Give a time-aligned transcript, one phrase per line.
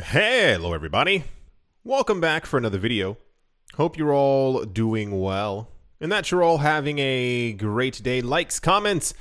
[0.00, 1.24] Hello, everybody.
[1.84, 3.18] Welcome back for another video.
[3.74, 5.68] Hope you're all doing well
[6.00, 8.22] and that you're all having a great day.
[8.22, 9.12] Likes, comments,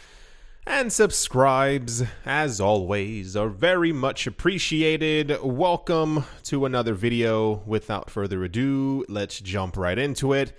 [0.65, 5.37] and subscribes, as always, are very much appreciated.
[5.43, 7.63] Welcome to another video.
[7.65, 10.57] Without further ado, let's jump right into it.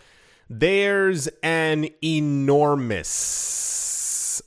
[0.51, 3.23] There's an enormous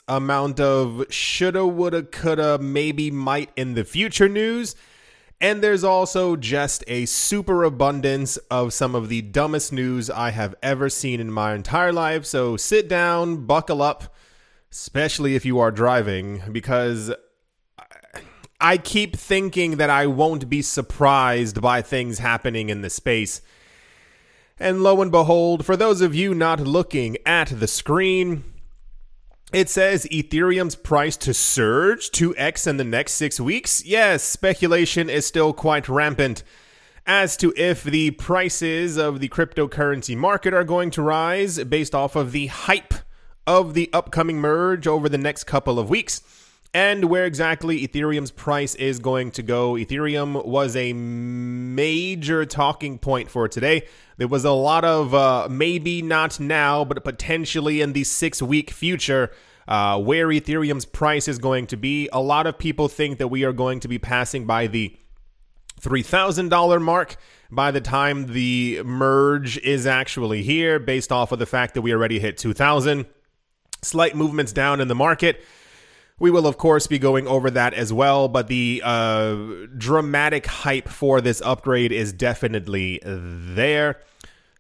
[0.07, 4.75] amount of shoulda, woulda, coulda, maybe, might in the future news
[5.41, 10.55] and there's also just a super abundance of some of the dumbest news I have
[10.63, 12.26] ever seen in my entire life.
[12.26, 14.16] So sit down, buckle up,
[14.71, 17.13] especially if you are driving, because
[18.62, 23.41] I keep thinking that I won't be surprised by things happening in the space.
[24.57, 28.45] And lo and behold, for those of you not looking at the screen,
[29.55, 33.86] it says Ethereum's price to surge 2x in the next six weeks.
[33.86, 36.44] Yes, speculation is still quite rampant
[37.08, 42.18] as to if the prices of the cryptocurrency market are going to rise based off
[42.18, 42.96] of the hype
[43.48, 46.22] of the upcoming merge over the next couple of weeks
[46.76, 49.76] and where exactly Ethereum's price is going to go.
[49.76, 53.88] Ethereum was a major talking point for today.
[54.18, 58.72] There was a lot of uh, maybe not now, but potentially in the six week
[58.72, 59.32] future.
[59.68, 62.08] Uh, where Ethereum's price is going to be.
[62.13, 64.96] A lot of people think that we are going to be passing by the
[65.81, 67.18] $3,000 mark
[67.52, 71.94] by the time the merge is actually here, based off of the fact that we
[71.94, 73.06] already hit 2000.
[73.81, 75.44] Slight movements down in the market.
[76.18, 79.35] We will, of course, be going over that as well, but the uh,
[79.78, 83.97] dramatic hype for this upgrade is definitely there.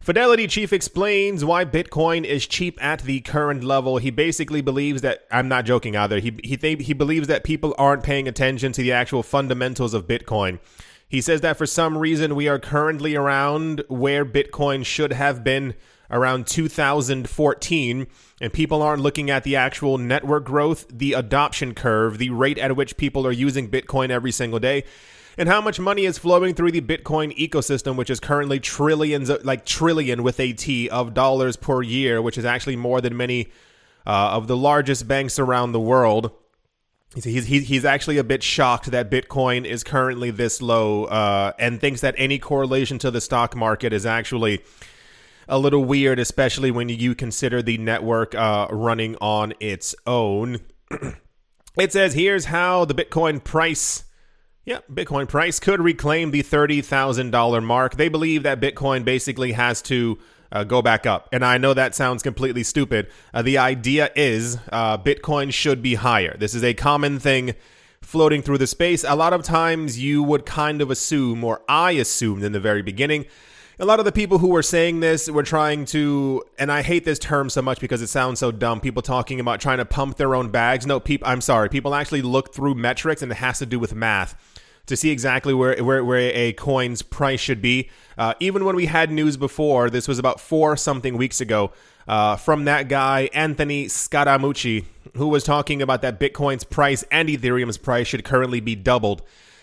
[0.05, 3.97] Fidelity Chief explains why Bitcoin is cheap at the current level.
[3.97, 6.19] He basically believes that I'm not joking either.
[6.19, 10.05] He he th- he believes that people aren't paying attention to the actual fundamentals of
[10.05, 10.59] Bitcoin.
[11.07, 15.73] He says that for some reason we are currently around where Bitcoin should have been
[16.11, 18.07] around 2014
[18.41, 22.75] and people aren't looking at the actual network growth, the adoption curve, the rate at
[22.75, 24.83] which people are using Bitcoin every single day,
[25.37, 29.65] and how much money is flowing through the Bitcoin ecosystem, which is currently trillions, like
[29.65, 33.47] trillion with a T of dollars per year, which is actually more than many
[34.05, 36.31] uh, of the largest banks around the world.
[37.13, 41.79] He's, he's, he's actually a bit shocked that Bitcoin is currently this low uh, and
[41.79, 44.61] thinks that any correlation to the stock market is actually
[45.47, 50.59] a little weird, especially when you consider the network uh, running on its own.
[51.77, 54.04] it says here's how the Bitcoin price.
[54.65, 57.97] Yeah, Bitcoin price could reclaim the $30,000 mark.
[57.97, 60.17] They believe that Bitcoin basically has to
[60.51, 61.29] uh, go back up.
[61.31, 63.11] And I know that sounds completely stupid.
[63.31, 66.35] Uh, the idea is uh, Bitcoin should be higher.
[66.37, 67.53] This is a common thing
[68.01, 69.03] floating through the space.
[69.03, 72.81] A lot of times you would kind of assume, or I assumed in the very
[72.81, 73.25] beginning,
[73.79, 77.03] a lot of the people who were saying this were trying to, and I hate
[77.03, 78.79] this term so much because it sounds so dumb.
[78.79, 80.85] People talking about trying to pump their own bags.
[80.85, 81.69] No, people, I'm sorry.
[81.69, 84.35] People actually look through metrics, and it has to do with math
[84.85, 87.89] to see exactly where where, where a coin's price should be.
[88.17, 91.71] Uh, even when we had news before, this was about four something weeks ago,
[92.07, 94.85] uh, from that guy Anthony Scaramucci,
[95.15, 99.21] who was talking about that Bitcoin's price and Ethereum's price should currently be doubled.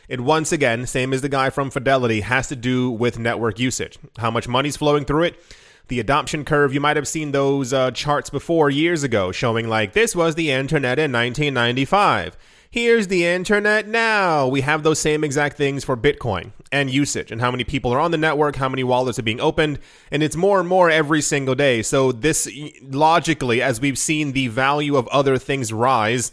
[0.08, 3.98] It once again, same as the guy from Fidelity, has to do with network usage.
[4.18, 5.40] How much money's flowing through it?
[5.88, 9.92] The adoption curve, you might have seen those uh, charts before years ago showing like
[9.92, 12.36] this was the internet in 1995.
[12.70, 14.48] Here's the internet now.
[14.48, 18.00] We have those same exact things for Bitcoin and usage and how many people are
[18.00, 19.78] on the network, how many wallets are being opened,
[20.10, 21.82] and it's more and more every single day.
[21.82, 22.48] So, this
[22.80, 26.32] logically, as we've seen the value of other things rise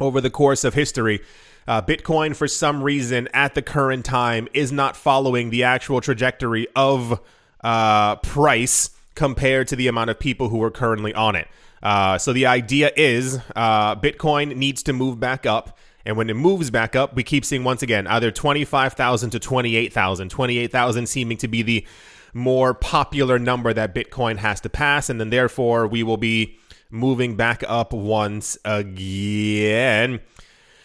[0.00, 1.20] over the course of history,
[1.66, 6.66] uh, Bitcoin, for some reason, at the current time, is not following the actual trajectory
[6.76, 7.20] of
[7.62, 11.48] uh, price compared to the amount of people who are currently on it.
[11.82, 15.78] Uh, so the idea is uh, Bitcoin needs to move back up.
[16.06, 20.28] And when it moves back up, we keep seeing once again either 25,000 to 28,000.
[20.28, 21.86] 28,000 seeming to be the
[22.34, 25.08] more popular number that Bitcoin has to pass.
[25.08, 26.58] And then therefore, we will be
[26.90, 30.20] moving back up once again.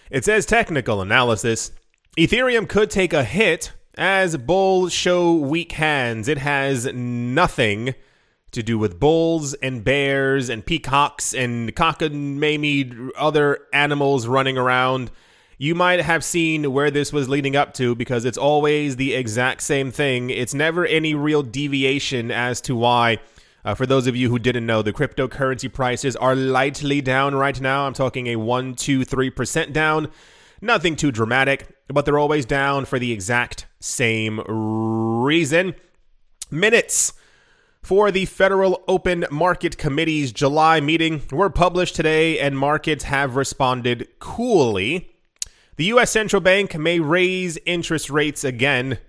[0.09, 1.71] It says technical analysis.
[2.17, 6.27] Ethereum could take a hit as bulls show weak hands.
[6.27, 7.94] It has nothing
[8.51, 15.11] to do with bulls and bears and peacocks and cockamamie other animals running around.
[15.59, 19.61] You might have seen where this was leading up to because it's always the exact
[19.61, 20.31] same thing.
[20.31, 23.19] It's never any real deviation as to why.
[23.65, 27.59] Uh, for those of you who didn't know, the cryptocurrency prices are lightly down right
[27.59, 27.85] now.
[27.85, 30.09] I'm talking a 1, 2, 3% down.
[30.61, 31.75] Nothing too dramatic.
[31.88, 35.73] but they're always down for the exact same reason.
[36.51, 37.13] Minutes
[37.81, 44.07] for the Federal Open Market Committee's July meeting were published today, and markets have responded
[44.19, 45.15] coolly.
[45.77, 46.11] The U.S.
[46.11, 49.00] Central Bank may raise interest rates again.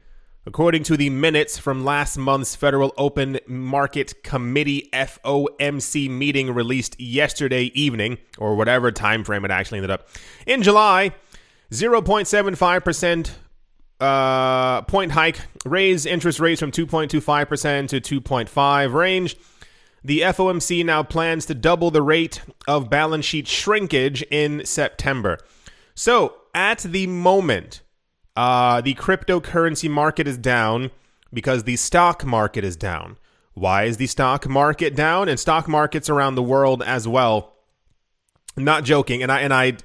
[0.47, 7.65] According to the minutes from last month's Federal Open Market Committee FOMC meeting released yesterday
[7.75, 10.09] evening, or whatever time frame it actually ended up,
[10.47, 11.13] in July,
[11.71, 13.31] 0.75%
[14.01, 19.37] uh, point hike raised interest rates from 2.25% to 2.5 range.
[20.03, 25.39] The FOMC now plans to double the rate of balance sheet shrinkage in September.
[25.95, 27.83] So, at the moment,
[28.37, 30.91] uh, the cryptocurrency market is down
[31.33, 33.19] because the stock market is down.
[33.55, 35.29] Why is the stock market down?
[35.29, 37.55] And stock markets around the world as well.
[38.57, 39.77] I'm not joking, and I and I.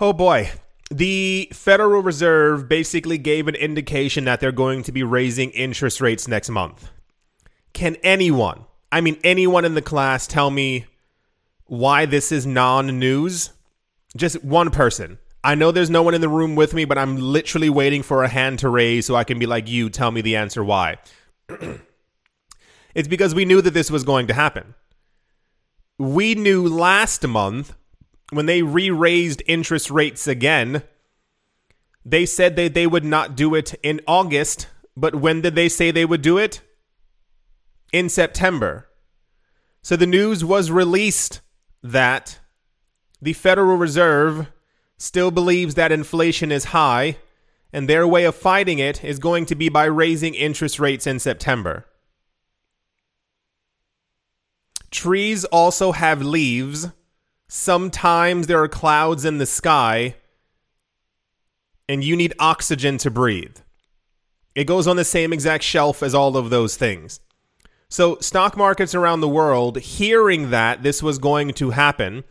[0.00, 0.50] Oh boy,
[0.90, 6.28] the Federal Reserve basically gave an indication that they're going to be raising interest rates
[6.28, 6.90] next month.
[7.72, 10.86] Can anyone, I mean, anyone in the class, tell me
[11.66, 13.50] why this is non news?
[14.16, 15.18] Just one person.
[15.44, 18.24] I know there's no one in the room with me, but I'm literally waiting for
[18.24, 20.96] a hand to raise so I can be like, you tell me the answer why.
[22.94, 24.74] it's because we knew that this was going to happen.
[25.98, 27.76] We knew last month
[28.30, 30.82] when they re raised interest rates again,
[32.06, 34.68] they said that they would not do it in August.
[34.96, 36.62] But when did they say they would do it?
[37.92, 38.88] In September.
[39.82, 41.42] So the news was released
[41.82, 42.38] that
[43.20, 44.50] the Federal Reserve
[44.96, 47.16] still believes that inflation is high,
[47.72, 51.18] and their way of fighting it is going to be by raising interest rates in
[51.18, 51.86] September.
[54.90, 56.88] Trees also have leaves
[57.56, 60.16] Sometimes there are clouds in the sky
[61.88, 63.58] and you need oxygen to breathe.
[64.54, 67.20] It goes on the same exact shelf as all of those things.
[67.88, 72.24] So, stock markets around the world, hearing that this was going to happen,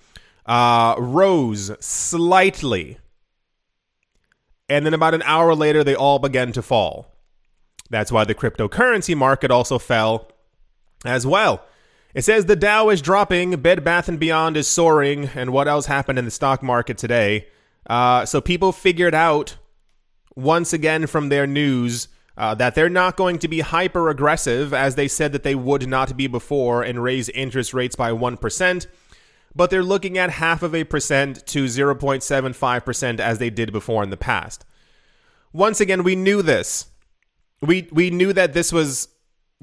[0.45, 2.97] uh, rose slightly.
[4.69, 7.13] And then about an hour later, they all began to fall.
[7.89, 10.31] That's why the cryptocurrency market also fell
[11.05, 11.63] as well.
[12.13, 15.87] It says the Dow is dropping, Bed Bath and Beyond is soaring, and what else
[15.87, 17.47] happened in the stock market today?
[17.87, 19.57] Uh, so people figured out
[20.35, 22.07] once again from their news
[22.37, 25.87] uh, that they're not going to be hyper aggressive as they said that they would
[25.87, 28.87] not be before and raise interest rates by 1%,
[29.55, 34.09] but they're looking at half of a percent to 0.75% as they did before in
[34.09, 34.65] the past.
[35.51, 36.87] Once again, we knew this.
[37.61, 39.07] We, we knew that this was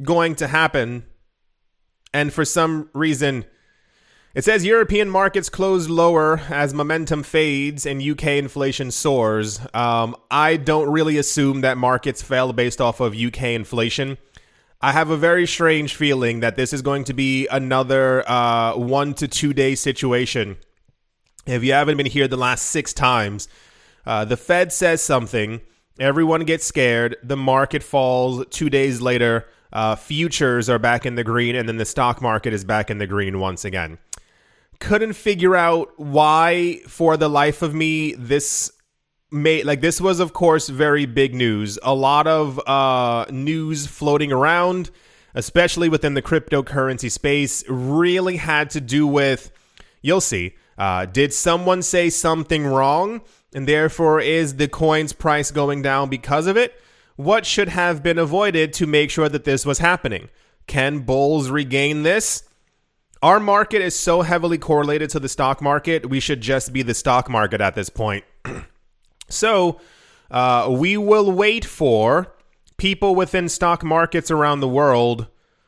[0.03, 1.05] going to happen
[2.13, 3.45] and for some reason,
[4.35, 9.61] it says European markets close lower as momentum fades and UK inflation soars.
[9.75, 14.19] Um, I don't really assume that markets fell based off of UK inflation.
[14.83, 19.15] I have a very strange feeling that this is going to be another uh, one
[19.15, 20.57] to two day situation.
[21.47, 23.49] If you haven't been here the last six times,
[24.07, 25.61] uh, the Fed says something,
[25.99, 31.25] everyone gets scared, the market falls two days later uh, futures are back in the
[31.25, 33.99] green, and then the stock market is back in the green once again.
[34.79, 38.73] Couldn't figure out why, for the life of me, this
[39.31, 41.79] made like this was, of course, very big news.
[41.83, 44.91] A lot of uh, news floating around,
[45.35, 49.51] especially within the cryptocurrency space, really had to do with.
[50.03, 50.55] You'll see.
[50.79, 53.21] Uh, did someone say something wrong,
[53.55, 56.81] and therefore is the coin's price going down because of it?
[57.17, 60.31] What should have been avoided to make sure that this was happening?
[60.67, 62.45] Can bulls regain this?
[63.23, 66.95] Our market is so heavily correlated to the stock market, we should just be the
[66.95, 68.25] stock market at this point.
[69.31, 69.81] so,
[70.31, 72.35] uh, we will wait for
[72.77, 75.27] people within stock markets around the world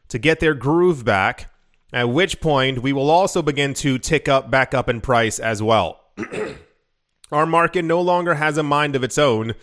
[0.08, 1.52] to get their groove back,
[1.92, 5.62] at which point we will also begin to tick up back up in price as
[5.62, 6.00] well.
[7.32, 9.54] Our market no longer has a mind of its own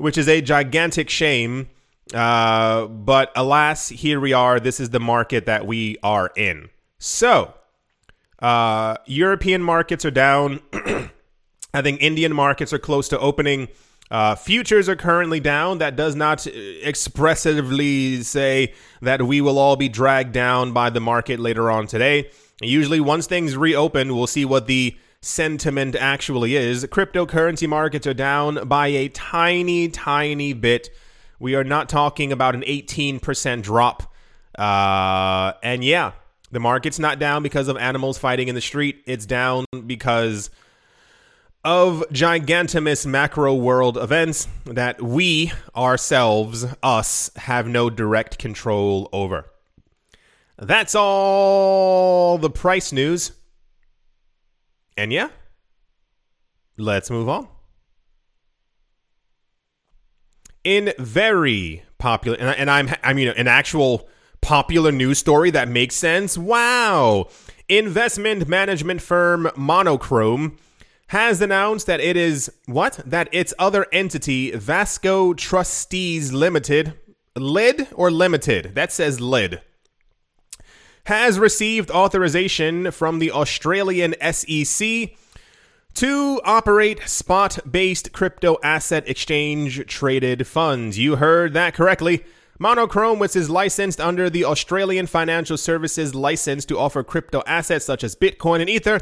[0.00, 1.68] which is a gigantic shame.
[2.12, 4.58] Uh, but alas, here we are.
[4.58, 6.70] This is the market that we are in.
[6.98, 7.54] So,
[8.40, 10.60] uh, European markets are down.
[11.72, 13.68] I think Indian markets are close to opening.
[14.10, 15.78] Uh, futures are currently down.
[15.78, 21.38] That does not expressively say that we will all be dragged down by the market
[21.38, 22.30] later on today.
[22.60, 26.84] Usually, once things reopen, we'll see what the sentiment actually is.
[26.86, 30.90] Cryptocurrency markets are down by a tiny, tiny bit.
[31.38, 34.12] We are not talking about an 18% drop.
[34.58, 36.12] Uh, and yeah,
[36.50, 39.02] the market's not down because of animals fighting in the street.
[39.06, 40.50] It's down because
[41.64, 49.44] of gigantimous macro world events that we ourselves, us, have no direct control over.
[50.58, 53.32] That's all the price news.
[54.96, 55.28] And yeah,
[56.76, 57.48] let's move on.
[60.64, 64.08] In very popular, and, and I'm, I mean, an actual
[64.40, 66.36] popular news story that makes sense.
[66.36, 67.28] Wow.
[67.68, 70.58] Investment management firm Monochrome
[71.10, 73.00] has announced that it is what?
[73.04, 76.94] That its other entity, Vasco Trustees Limited,
[77.34, 78.76] lid or limited?
[78.76, 79.60] That says lid.
[81.06, 85.10] Has received authorization from the Australian SEC
[85.94, 90.96] to operate spot based crypto asset exchange traded funds.
[90.96, 92.24] You heard that correctly.
[92.60, 98.04] Monochrome, which is licensed under the Australian Financial Services license to offer crypto assets such
[98.04, 99.00] as Bitcoin and Ether,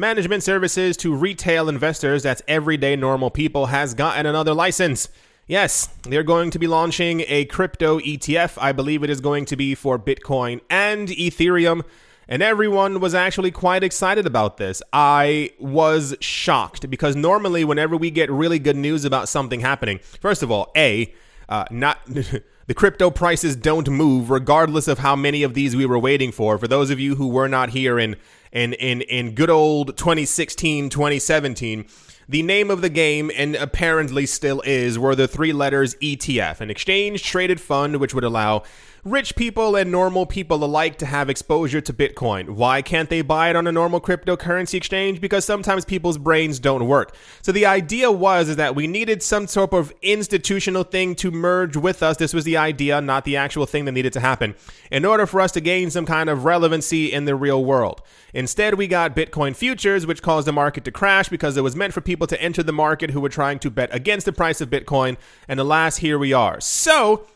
[0.00, 5.08] management services to retail investors, that's everyday normal people, has gotten another license.
[5.46, 8.56] Yes, they're going to be launching a crypto ETF.
[8.60, 11.84] I believe it is going to be for Bitcoin and Ethereum.
[12.26, 14.80] And everyone was actually quite excited about this.
[14.92, 20.42] I was shocked because normally, whenever we get really good news about something happening, first
[20.42, 21.12] of all, A,
[21.48, 25.98] uh, not the crypto prices don't move regardless of how many of these we were
[25.98, 26.56] waiting for.
[26.56, 28.14] For those of you who were not here in
[28.52, 31.86] in in, in good old 2016, 2017,
[32.28, 36.70] the name of the game, and apparently still is, were the three letters ETF, an
[36.70, 38.62] exchange traded fund which would allow
[39.04, 42.50] rich people and normal people alike to have exposure to Bitcoin.
[42.50, 45.20] Why can't they buy it on a normal cryptocurrency exchange?
[45.20, 47.14] Because sometimes people's brains don't work.
[47.42, 51.76] So the idea was is that we needed some sort of institutional thing to merge
[51.76, 52.16] with us.
[52.18, 54.54] This was the idea, not the actual thing that needed to happen
[54.90, 58.02] in order for us to gain some kind of relevancy in the real world.
[58.32, 61.92] Instead, we got Bitcoin futures, which caused the market to crash because it was meant
[61.92, 64.70] for people to enter the market who were trying to bet against the price of
[64.70, 65.16] Bitcoin.
[65.48, 66.60] And alas, here we are.
[66.60, 67.26] So,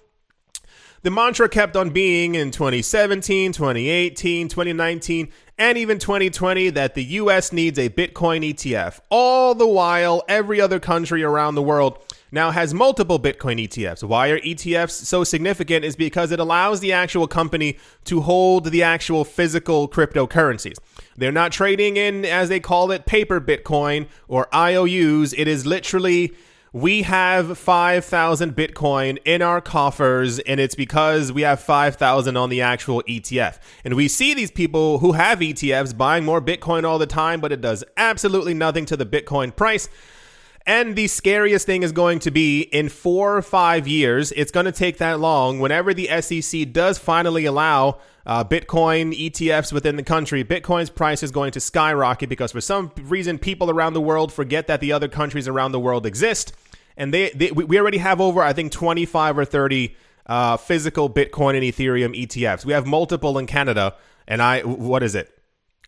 [1.04, 7.52] the mantra kept on being in 2017, 2018, 2019, and even 2020 that the US
[7.52, 9.00] needs a Bitcoin ETF.
[9.10, 11.98] All the while, every other country around the world
[12.32, 14.02] now has multiple Bitcoin ETFs.
[14.02, 18.82] Why are ETFs so significant is because it allows the actual company to hold the
[18.82, 20.78] actual physical cryptocurrencies.
[21.18, 25.34] They're not trading in, as they call it, paper Bitcoin or IOUs.
[25.34, 26.32] It is literally
[26.74, 32.62] we have 5,000 Bitcoin in our coffers, and it's because we have 5,000 on the
[32.62, 33.60] actual ETF.
[33.84, 37.52] And we see these people who have ETFs buying more Bitcoin all the time, but
[37.52, 39.88] it does absolutely nothing to the Bitcoin price.
[40.66, 44.66] And the scariest thing is going to be in four or five years, it's going
[44.66, 45.60] to take that long.
[45.60, 51.30] Whenever the SEC does finally allow uh, Bitcoin ETFs within the country, Bitcoin's price is
[51.30, 55.08] going to skyrocket because for some reason, people around the world forget that the other
[55.08, 56.52] countries around the world exist
[56.96, 61.54] and they, they we already have over I think 25 or 30 uh, physical Bitcoin
[61.54, 62.64] and Ethereum ETFs.
[62.64, 63.94] We have multiple in Canada,
[64.26, 65.30] and I what is it?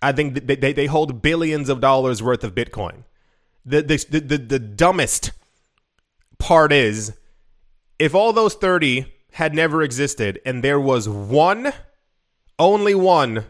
[0.02, 3.04] I think they, they, they hold billions of dollars worth of Bitcoin.
[3.64, 5.32] The, the, the, the dumbest
[6.38, 7.14] part is
[7.98, 11.72] if all those 30 had never existed and there was one,
[12.58, 13.44] only one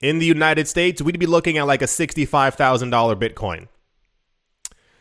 [0.00, 2.54] in the United States, we'd be looking at like a $65,000
[3.16, 3.68] Bitcoin.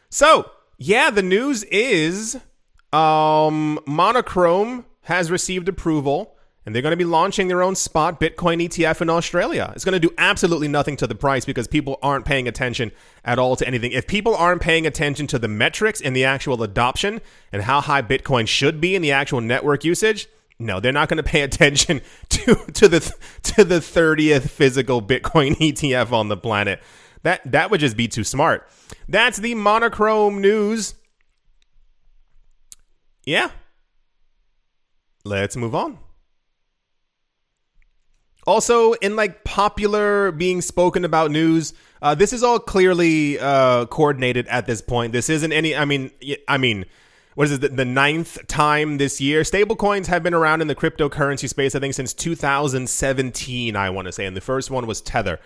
[0.09, 2.39] So, yeah, the news is
[2.91, 8.63] um, Monochrome has received approval and they're going to be launching their own spot Bitcoin
[8.63, 9.71] ETF in Australia.
[9.75, 12.91] It's going to do absolutely nothing to the price because people aren't paying attention
[13.25, 13.91] at all to anything.
[13.91, 17.19] If people aren't paying attention to the metrics and the actual adoption
[17.51, 20.27] and how high Bitcoin should be in the actual network usage,
[20.60, 25.55] no, they're not going to pay attention to to the to the 30th physical Bitcoin
[25.57, 26.81] ETF on the planet.
[27.24, 28.69] That that would just be too smart.
[29.07, 30.95] That's the monochrome news.
[33.25, 33.51] Yeah.
[35.24, 36.00] Let's move on.
[38.45, 44.48] Also, in like popular being spoken about news, uh, this is all clearly uh, coordinated
[44.48, 45.13] at this point.
[45.13, 45.74] This isn't any.
[45.74, 46.12] I mean,
[46.50, 46.83] I mean,
[47.35, 47.75] what is it?
[47.75, 49.41] The, ninth time this year.
[49.41, 53.75] Stablecoins have been around in the cryptocurrency space, I think, since 2017.
[53.75, 55.39] I want to say, and the first one was Tether.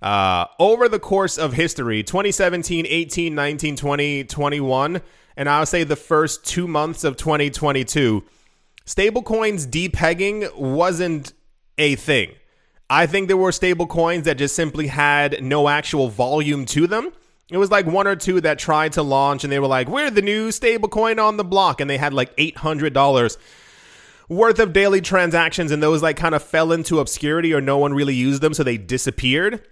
[0.00, 5.00] Uh, over the course of history 2017, 18, 19, 20, 21,
[5.36, 8.24] and I'll say the first two months of 2022,
[8.84, 11.32] stablecoins depegging wasn't
[11.78, 12.32] a thing.
[12.90, 17.12] I think there were stablecoins that just simply had no actual volume to them.
[17.52, 20.10] It was like one or two that tried to launch and they were like, we're
[20.10, 21.82] the new stablecoin on the block.
[21.82, 23.36] And they had like $800
[24.28, 27.92] worth of daily transactions and those like kind of fell into obscurity or no one
[27.92, 28.54] really used them.
[28.54, 29.66] So they disappeared.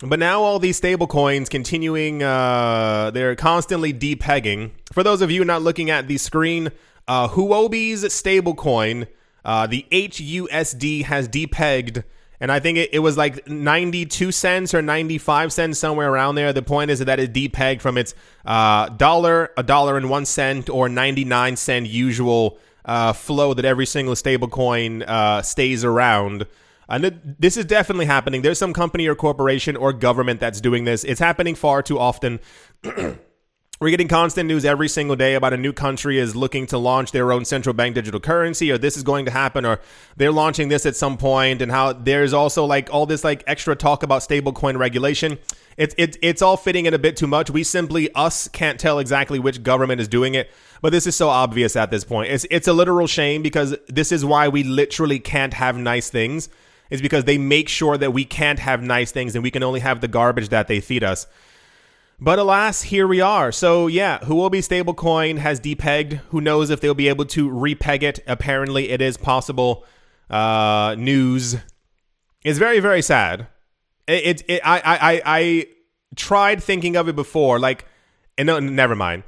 [0.00, 4.72] But now all these stablecoins continuing, uh, they're constantly depegging.
[4.92, 6.72] For those of you not looking at the screen,
[7.08, 9.06] uh, Huobi's stablecoin,
[9.44, 12.04] uh, the HUSD has depegged
[12.42, 16.52] and I think it, it, was like 92 cents or 95 cents, somewhere around there.
[16.52, 20.68] The point is that it depegged from its uh, dollar, a dollar and one cent,
[20.68, 26.48] or 99 cent usual uh, flow that every single stablecoin uh, stays around.
[26.88, 28.42] And this is definitely happening.
[28.42, 31.04] There's some company or corporation or government that's doing this.
[31.04, 32.40] It's happening far too often.
[33.82, 37.10] We're getting constant news every single day about a new country is looking to launch
[37.10, 39.80] their own central bank digital currency, or this is going to happen, or
[40.16, 43.74] they're launching this at some point, and how there's also like all this like extra
[43.74, 45.36] talk about stablecoin regulation.
[45.76, 47.50] It's it, it's all fitting in a bit too much.
[47.50, 50.48] We simply us can't tell exactly which government is doing it,
[50.80, 52.30] but this is so obvious at this point.
[52.30, 56.48] It's it's a literal shame because this is why we literally can't have nice things.
[56.90, 59.80] Is because they make sure that we can't have nice things and we can only
[59.80, 61.26] have the garbage that they feed us.
[62.24, 63.50] But alas, here we are.
[63.50, 66.20] So yeah, who will Huobi stablecoin has depegged.
[66.28, 68.20] Who knows if they'll be able to repeg it?
[68.28, 69.84] Apparently, it is possible.
[70.30, 71.56] Uh, news
[72.44, 73.48] is very very sad.
[74.06, 75.66] It, it, it I, I I
[76.14, 77.58] tried thinking of it before.
[77.58, 77.86] Like,
[78.38, 79.24] and no, never mind.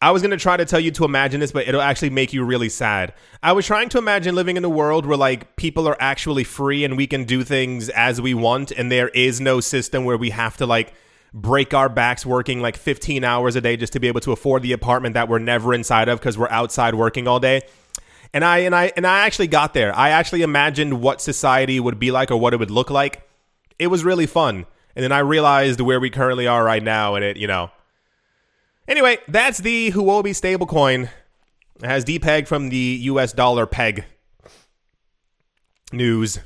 [0.00, 2.42] I was gonna try to tell you to imagine this, but it'll actually make you
[2.42, 3.14] really sad.
[3.40, 6.82] I was trying to imagine living in a world where like people are actually free
[6.82, 10.30] and we can do things as we want, and there is no system where we
[10.30, 10.92] have to like
[11.34, 14.62] break our backs working like 15 hours a day just to be able to afford
[14.62, 17.62] the apartment that we're never inside of because we're outside working all day.
[18.34, 19.94] And I and I and I actually got there.
[19.96, 23.26] I actually imagined what society would be like or what it would look like.
[23.78, 24.66] It was really fun.
[24.94, 27.70] And then I realized where we currently are right now and it, you know.
[28.88, 31.08] Anyway, that's the Huobi stablecoin.
[31.82, 34.04] It has depeg from the US dollar peg.
[35.92, 36.40] News.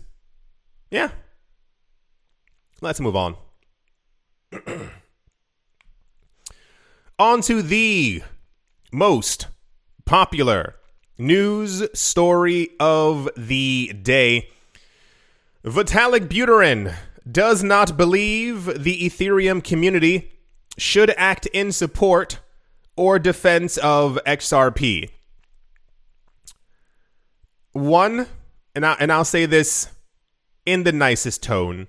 [0.90, 1.10] Yeah.
[2.80, 3.36] Let's move on.
[7.18, 8.22] on to the
[8.92, 9.48] most
[10.04, 10.76] popular
[11.18, 14.48] news story of the day.
[15.64, 16.94] Vitalik Buterin
[17.30, 20.32] does not believe the Ethereum community
[20.78, 22.38] should act in support
[22.96, 25.10] or defense of XRP.
[27.72, 28.26] One,
[28.74, 29.88] and, I, and I'll say this
[30.64, 31.88] in the nicest tone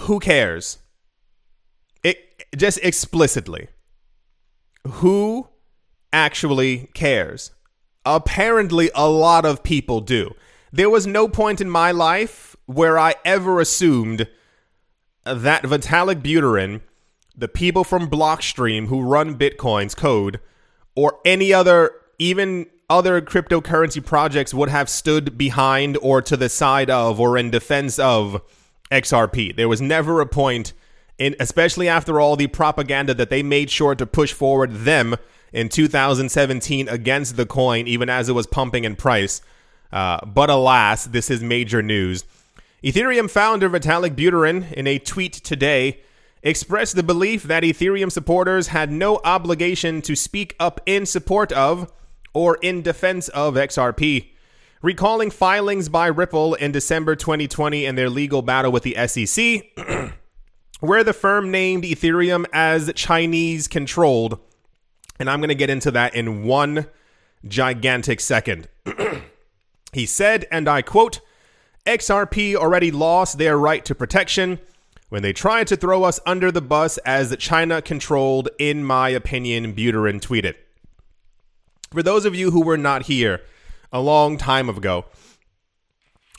[0.00, 0.78] who cares?
[2.02, 3.68] It just explicitly.
[4.86, 5.48] Who
[6.12, 7.52] actually cares?
[8.04, 10.34] Apparently, a lot of people do.
[10.72, 14.28] There was no point in my life where I ever assumed
[15.24, 16.80] that Vitalik Buterin,
[17.36, 20.40] the people from Blockstream who run Bitcoin's code,
[20.94, 26.88] or any other, even other cryptocurrency projects would have stood behind or to the side
[26.88, 28.40] of or in defense of
[28.90, 29.54] XRP.
[29.54, 30.72] There was never a point
[31.18, 35.16] in especially after all the propaganda that they made sure to push forward them
[35.52, 39.42] in 2017 against the coin even as it was pumping in price.
[39.92, 42.24] Uh, but alas, this is major news.
[42.82, 46.00] Ethereum founder Vitalik Buterin, in a tweet today,
[46.42, 51.92] expressed the belief that Ethereum supporters had no obligation to speak up in support of
[52.32, 54.28] or in defense of XRP
[54.82, 59.62] recalling filings by Ripple in December 2020 in their legal battle with the SEC,
[60.80, 64.38] where the firm named Ethereum as Chinese controlled.
[65.18, 66.86] And I'm going to get into that in one
[67.46, 68.68] gigantic second.
[69.92, 71.20] he said, and I quote,
[71.86, 74.60] XRP already lost their right to protection
[75.08, 79.74] when they tried to throw us under the bus as China controlled, in my opinion,
[79.74, 80.54] Buterin tweeted.
[81.90, 83.40] For those of you who were not here,
[83.92, 85.04] a long time ago.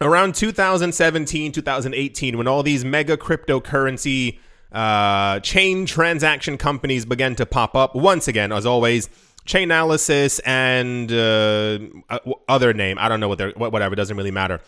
[0.01, 4.39] Around 2017, 2018, when all these mega cryptocurrency
[4.71, 9.09] uh, chain transaction companies began to pop up, once again, as always,
[9.45, 14.61] Chainalysis and uh, other name, I don't know what they're, whatever, doesn't really matter.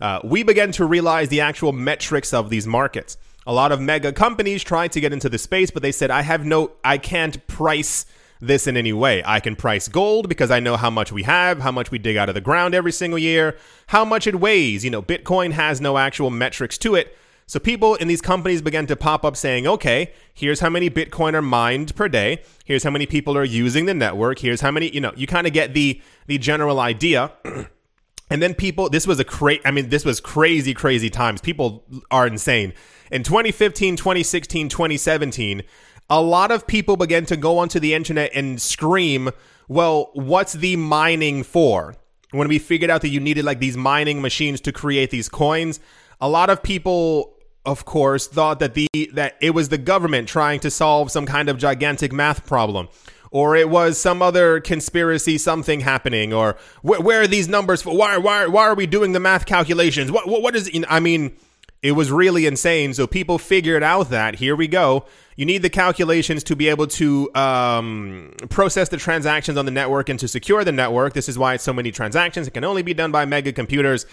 [0.00, 3.16] Uh, we began to realize the actual metrics of these markets.
[3.46, 6.22] A lot of mega companies tried to get into the space, but they said, I
[6.22, 8.04] have no, I can't price
[8.40, 9.22] this in any way.
[9.24, 12.16] I can price gold because I know how much we have, how much we dig
[12.16, 13.56] out of the ground every single year,
[13.88, 14.84] how much it weighs.
[14.84, 17.16] You know, Bitcoin has no actual metrics to it.
[17.48, 21.32] So people in these companies began to pop up saying, okay, here's how many Bitcoin
[21.32, 22.42] are mined per day.
[22.66, 24.40] Here's how many people are using the network.
[24.40, 27.32] Here's how many, you know, you kind of get the the general idea.
[28.30, 31.40] and then people, this was a crazy, I mean, this was crazy, crazy times.
[31.40, 32.74] People are insane.
[33.10, 35.62] In 2015, 2016, 2017,
[36.10, 39.30] a lot of people began to go onto the internet and scream,
[39.68, 41.96] well, what's the mining for?
[42.30, 45.80] When we figured out that you needed like these mining machines to create these coins,
[46.20, 50.58] a lot of people of course, thought that the that it was the government trying
[50.60, 52.88] to solve some kind of gigantic math problem,
[53.30, 57.82] or it was some other conspiracy, something happening, or wh- where are these numbers?
[57.82, 57.94] For?
[57.94, 60.10] Why why why are we doing the math calculations?
[60.10, 60.70] What what, what is?
[60.88, 61.36] I mean,
[61.82, 62.92] it was really insane.
[62.94, 65.04] So people figured out that here we go.
[65.36, 70.08] You need the calculations to be able to um, process the transactions on the network
[70.08, 71.12] and to secure the network.
[71.12, 72.48] This is why it's so many transactions.
[72.48, 74.06] It can only be done by mega computers,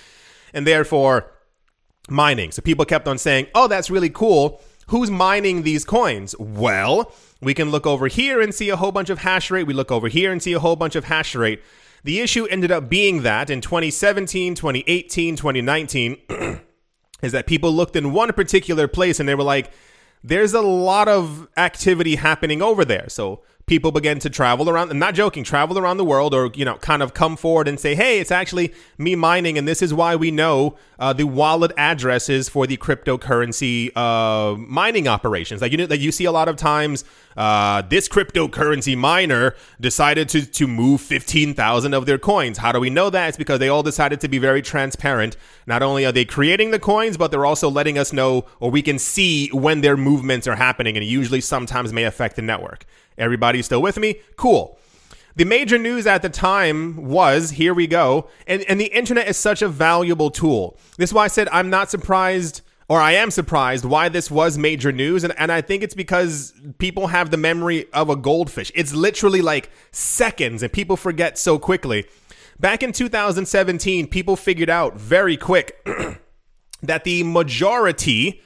[0.53, 1.31] and therefore
[2.07, 2.51] mining.
[2.51, 6.35] So people kept on saying, "Oh, that's really cool." Who's mining these coins?
[6.37, 9.65] Well, we can look over here and see a whole bunch of hash rate.
[9.65, 11.63] We look over here and see a whole bunch of hash rate.
[12.03, 16.17] The issue ended up being that in 2017, 2018, 2019
[17.25, 19.71] is that people looked in one particular place and they were like,
[20.23, 23.09] there's a lot of activity happening over there.
[23.09, 26.65] So people began to travel around, I'm not joking, travel around the world or, you
[26.65, 29.57] know, kind of come forward and say, hey, it's actually me mining.
[29.57, 35.07] And this is why we know uh, the wallet addresses for the cryptocurrency uh, mining
[35.07, 35.61] operations.
[35.61, 40.29] Like, you know, that you see a lot of times uh, this cryptocurrency miner decided
[40.29, 42.59] to, to move 15,000 of their coins.
[42.59, 43.29] How do we know that?
[43.29, 45.37] It's because they all decided to be very transparent.
[45.65, 48.83] Not only are they creating the coins, but they're also letting us know, or we
[48.83, 50.95] can see when their movements are happening.
[50.95, 52.85] And usually sometimes may affect the network.
[53.17, 54.15] Everybody still with me?
[54.35, 54.77] Cool.
[55.35, 58.29] The major news at the time was here we go.
[58.47, 60.77] And, and the internet is such a valuable tool.
[60.97, 64.57] This is why I said I'm not surprised, or I am surprised why this was
[64.57, 65.25] major news.
[65.25, 68.71] And, and I think it's because people have the memory of a goldfish.
[68.75, 72.05] It's literally like seconds, and people forget so quickly.
[72.57, 75.85] Back in 2017, people figured out very quick
[76.81, 78.41] that the majority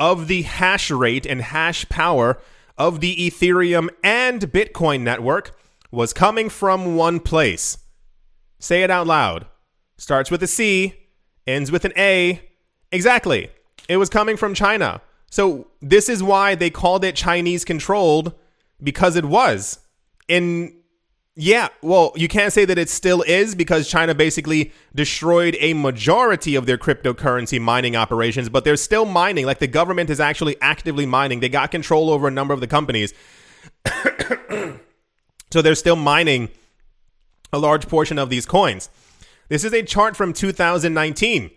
[0.00, 2.40] of the hash rate and hash power
[2.76, 5.56] of the Ethereum and Bitcoin network
[5.90, 7.78] was coming from one place.
[8.58, 9.46] Say it out loud.
[9.96, 10.94] Starts with a C,
[11.46, 12.40] ends with an A.
[12.90, 13.50] Exactly.
[13.88, 15.00] It was coming from China.
[15.30, 18.34] So this is why they called it Chinese controlled
[18.82, 19.80] because it was.
[20.28, 20.76] In
[21.36, 26.54] yeah, well, you can't say that it still is because China basically destroyed a majority
[26.54, 29.44] of their cryptocurrency mining operations, but they're still mining.
[29.44, 31.40] Like the government is actually actively mining.
[31.40, 33.12] They got control over a number of the companies.
[35.50, 36.50] so they're still mining
[37.52, 38.88] a large portion of these coins.
[39.48, 41.50] This is a chart from 2019.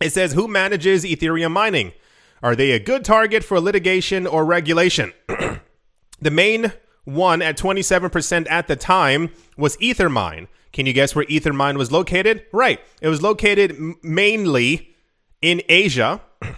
[0.00, 1.92] It says who manages Ethereum mining?
[2.40, 5.12] Are they a good target for litigation or regulation?
[6.20, 6.72] the main
[7.04, 10.48] one at 27% at the time was Ethermine.
[10.72, 12.44] Can you guess where Ethermine was located?
[12.52, 12.80] Right.
[13.00, 14.94] It was located mainly
[15.40, 16.20] in Asia.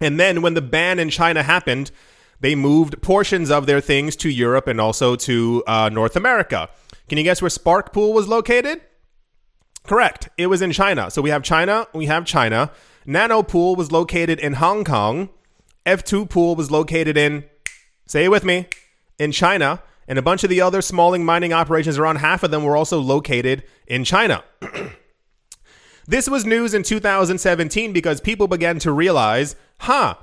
[0.00, 1.92] And then when the ban in China happened,
[2.40, 6.68] they moved portions of their things to Europe and also to uh, North America.
[7.08, 8.82] Can you guess where Sparkpool was located?
[9.84, 10.28] Correct.
[10.36, 11.10] It was in China.
[11.10, 12.72] So we have China, we have China.
[13.06, 15.28] Nanopool was located in Hong Kong.
[15.86, 17.44] F2 Pool was located in,
[18.06, 18.66] say it with me,
[19.18, 22.64] in China, and a bunch of the other smalling mining operations, around half of them
[22.64, 24.44] were also located in China.
[26.06, 30.14] this was news in 2017 because people began to realize, huh,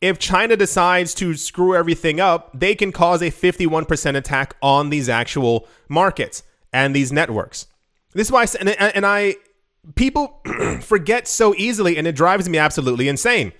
[0.00, 5.08] if China decides to screw everything up, they can cause a 51% attack on these
[5.08, 7.66] actual markets and these networks.
[8.12, 9.36] This is why, I, and, and I,
[9.94, 10.40] people
[10.80, 13.52] forget so easily, and it drives me absolutely insane.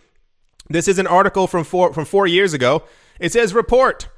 [0.70, 2.82] This is an article from four from four years ago.
[3.18, 4.08] It says report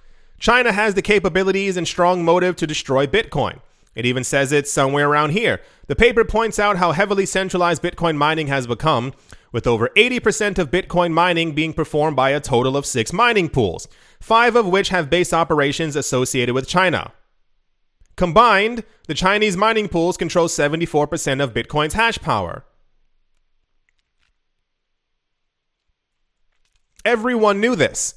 [0.41, 3.61] China has the capabilities and strong motive to destroy Bitcoin.
[3.95, 5.61] It even says it somewhere around here.
[5.87, 9.13] The paper points out how heavily centralized Bitcoin mining has become,
[9.53, 13.87] with over 80% of Bitcoin mining being performed by a total of six mining pools,
[14.19, 17.13] five of which have base operations associated with China.
[18.17, 22.65] Combined, the Chinese mining pools control 74% of Bitcoin's hash power.
[27.05, 28.15] Everyone knew this.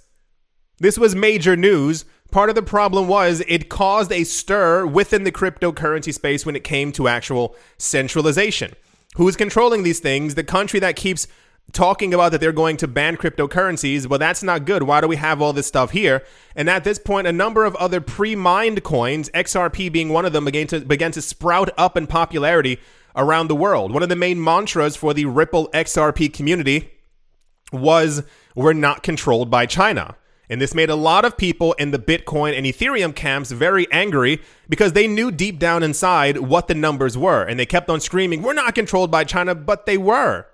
[0.80, 5.32] This was major news part of the problem was it caused a stir within the
[5.32, 8.74] cryptocurrency space when it came to actual centralization.
[9.16, 10.34] Who's controlling these things?
[10.34, 11.28] The country that keeps
[11.72, 14.08] talking about that they're going to ban cryptocurrencies.
[14.08, 14.84] Well, that's not good.
[14.84, 16.24] Why do we have all this stuff here?
[16.56, 20.46] And at this point, a number of other pre-mined coins, XRP being one of them,
[20.46, 22.80] began to began to sprout up in popularity
[23.16, 23.94] around the world.
[23.94, 26.90] One of the main mantras for the Ripple XRP community
[27.72, 28.24] was
[28.56, 30.16] we're not controlled by China.
[30.50, 34.42] And this made a lot of people in the Bitcoin and Ethereum camps very angry
[34.68, 37.44] because they knew deep down inside what the numbers were.
[37.44, 40.46] And they kept on screaming, We're not controlled by China, but they were.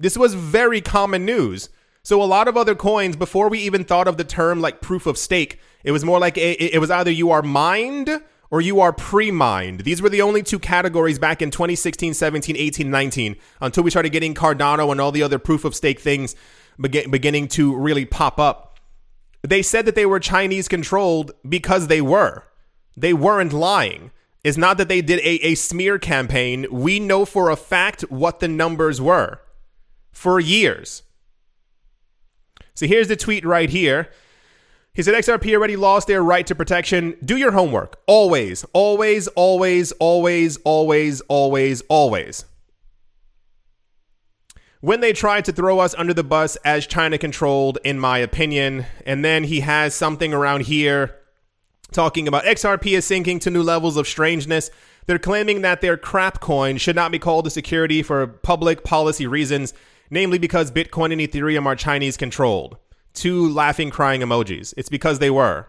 [0.00, 1.68] This was very common news.
[2.02, 5.06] So a lot of other coins, before we even thought of the term like proof
[5.06, 8.80] of stake, it was more like a, it was either you are mined or you
[8.80, 9.80] are pre mined.
[9.80, 14.10] These were the only two categories back in 2016, 17, 18, 19 until we started
[14.10, 16.34] getting Cardano and all the other proof of stake things
[16.80, 18.78] beginning to really pop up.
[19.42, 22.44] They said that they were Chinese controlled because they were.
[22.96, 24.10] They weren't lying.
[24.44, 26.66] It's not that they did a, a smear campaign.
[26.70, 29.40] We know for a fact what the numbers were
[30.12, 31.02] for years.
[32.74, 34.08] So here's the tweet right here.
[34.94, 37.16] He said XRP already lost their right to protection.
[37.24, 38.00] Do your homework.
[38.06, 42.44] Always, always, always, always, always, always, always.
[44.80, 48.86] When they tried to throw us under the bus as China controlled, in my opinion.
[49.04, 51.16] And then he has something around here
[51.90, 54.70] talking about XRP is sinking to new levels of strangeness.
[55.06, 59.26] They're claiming that their crap coin should not be called a security for public policy
[59.26, 59.74] reasons,
[60.10, 62.76] namely because Bitcoin and Ethereum are Chinese controlled.
[63.14, 64.74] Two laughing, crying emojis.
[64.76, 65.66] It's because they were.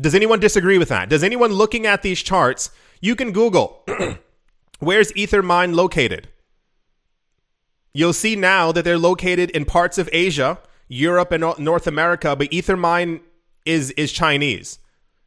[0.00, 1.10] Does anyone disagree with that?
[1.10, 3.84] Does anyone looking at these charts, you can Google,
[4.80, 6.28] where's Ethermine located?
[7.92, 12.50] You'll see now that they're located in parts of Asia, Europe, and North America, but
[12.50, 13.20] Ethermine
[13.64, 14.78] is is Chinese.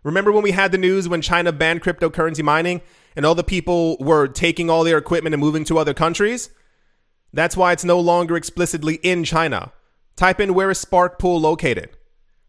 [0.04, 2.82] Remember when we had the news when China banned cryptocurrency mining
[3.16, 6.50] and all the people were taking all their equipment and moving to other countries?
[7.32, 9.72] That's why it's no longer explicitly in China.
[10.16, 11.98] Type in where is Spark Pool located.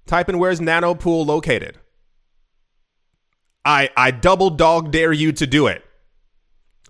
[0.06, 1.78] Type in where is Nano Pool located.
[3.64, 5.84] I I double dog dare you to do it.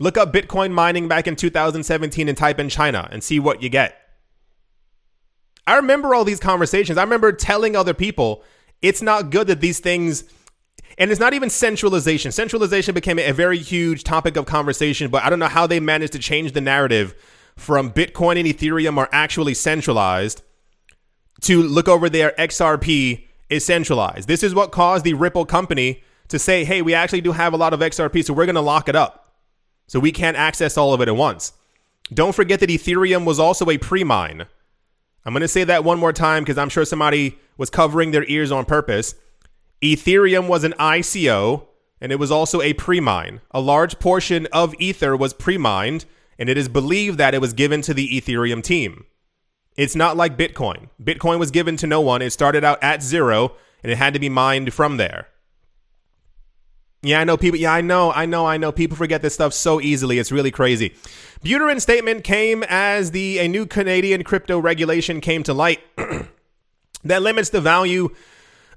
[0.01, 3.69] Look up Bitcoin mining back in 2017 and type in China and see what you
[3.69, 3.97] get.
[5.67, 6.99] I remember all these conversations.
[6.99, 8.43] I remember telling other people
[8.83, 10.25] it's not good that these things
[10.99, 12.31] and it's not even centralization.
[12.31, 16.13] Centralization became a very huge topic of conversation, but I don't know how they managed
[16.13, 17.15] to change the narrative
[17.57, 20.43] from Bitcoin and Ethereum are actually centralized
[21.43, 24.29] to look over there XRP is centralized.
[24.29, 27.57] This is what caused the Ripple company to say, "Hey, we actually do have a
[27.57, 29.24] lot of XRP, so we're going to lock it up."
[29.87, 31.53] So we can't access all of it at once.
[32.13, 34.47] Don't forget that Ethereum was also a pre-mine.
[35.25, 38.25] I'm going to say that one more time because I'm sure somebody was covering their
[38.25, 39.15] ears on purpose.
[39.83, 41.67] Ethereum was an ICO
[42.05, 43.41] and it was also a pre mine.
[43.53, 46.05] A large portion of Ether was pre mined,
[46.39, 49.07] and it is believed that it was given to the Ethereum team.
[49.75, 50.91] It's not like Bitcoin.
[51.03, 54.21] Bitcoin was given to no one, it started out at zero, and it had to
[54.21, 55.29] be mined from there.
[57.05, 57.61] Yeah, I know people.
[57.61, 58.73] Yeah, I know, I know, I know.
[58.73, 60.19] People forget this stuff so easily.
[60.19, 60.95] It's really crazy.
[61.45, 65.81] Buterin statement came as the a new Canadian crypto regulation came to light
[67.05, 68.09] that limits the value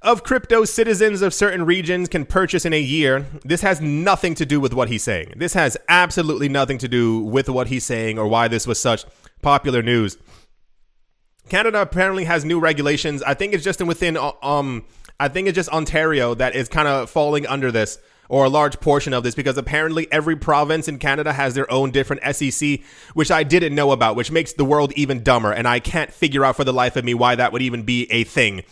[0.01, 3.25] of crypto citizens of certain regions can purchase in a year.
[3.45, 5.33] This has nothing to do with what he's saying.
[5.37, 9.05] This has absolutely nothing to do with what he's saying or why this was such
[9.41, 10.17] popular news.
[11.47, 13.23] Canada apparently has new regulations.
[13.23, 14.83] I think it's just within um
[15.17, 17.97] I think it's just Ontario that is kind of falling under this
[18.29, 21.91] or a large portion of this because apparently every province in Canada has their own
[21.91, 22.79] different SEC,
[23.13, 25.51] which I didn't know about, which makes the world even dumber.
[25.51, 28.11] And I can't figure out for the life of me why that would even be
[28.11, 28.63] a thing.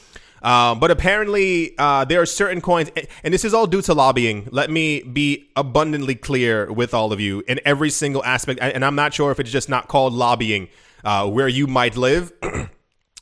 [0.41, 2.91] Um, but apparently, uh, there are certain coins,
[3.23, 4.47] and this is all due to lobbying.
[4.51, 8.59] Let me be abundantly clear with all of you in every single aspect.
[8.61, 10.67] And I'm not sure if it's just not called lobbying
[11.03, 12.31] uh, where you might live.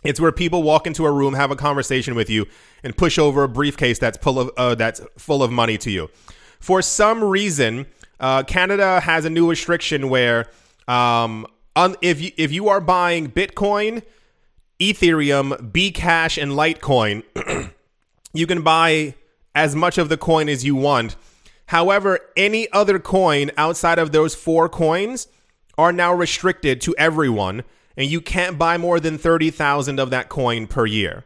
[0.04, 2.46] it's where people walk into a room, have a conversation with you,
[2.84, 6.10] and push over a briefcase that's full of uh, that's full of money to you.
[6.60, 7.88] For some reason,
[8.20, 10.48] uh, Canada has a new restriction where
[10.88, 14.04] um, on, if you, if you are buying Bitcoin,
[14.80, 17.24] Ethereum, Bcash, and Litecoin,
[18.34, 19.16] you can buy
[19.56, 21.16] as much of the coin as you want.
[21.68, 25.28] However, any other coin outside of those four coins
[25.78, 27.64] are now restricted to everyone,
[27.98, 31.26] and you can't buy more than 30,000 of that coin per year.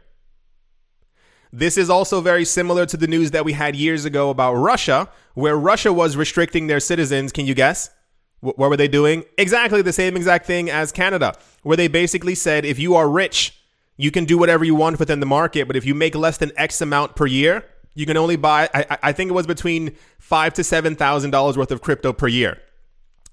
[1.52, 5.08] This is also very similar to the news that we had years ago about Russia,
[5.34, 7.32] where Russia was restricting their citizens.
[7.32, 7.90] Can you guess?
[8.40, 9.24] what were they doing?
[9.36, 13.58] Exactly the same exact thing as Canada, where they basically said if you are rich,
[13.96, 16.52] you can do whatever you want within the market, but if you make less than
[16.56, 18.68] X amount per year, you can only buy.
[18.72, 22.28] I, I think it was between five to seven thousand dollars worth of crypto per
[22.28, 22.58] year.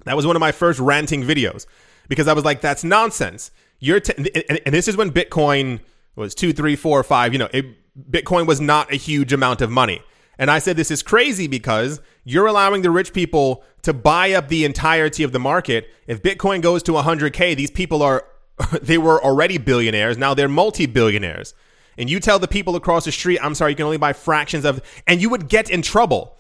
[0.06, 1.68] That was one of my first ranting videos
[2.08, 5.80] because I was like, "That's nonsense." You're t- and, and this is when Bitcoin
[6.16, 7.34] was two, three, four, five.
[7.34, 7.66] You know, it,
[8.12, 10.02] Bitcoin was not a huge amount of money.
[10.38, 14.50] And I said, this is crazy because you're allowing the rich people to buy up
[14.50, 15.90] the entirety of the market.
[16.08, 18.26] If Bitcoin goes to 100K, these people are,
[18.82, 20.18] they were already billionaires.
[20.18, 21.54] Now they're multi billionaires.
[21.98, 24.66] And you tell the people across the street, I'm sorry, you can only buy fractions
[24.66, 26.35] of, and you would get in trouble.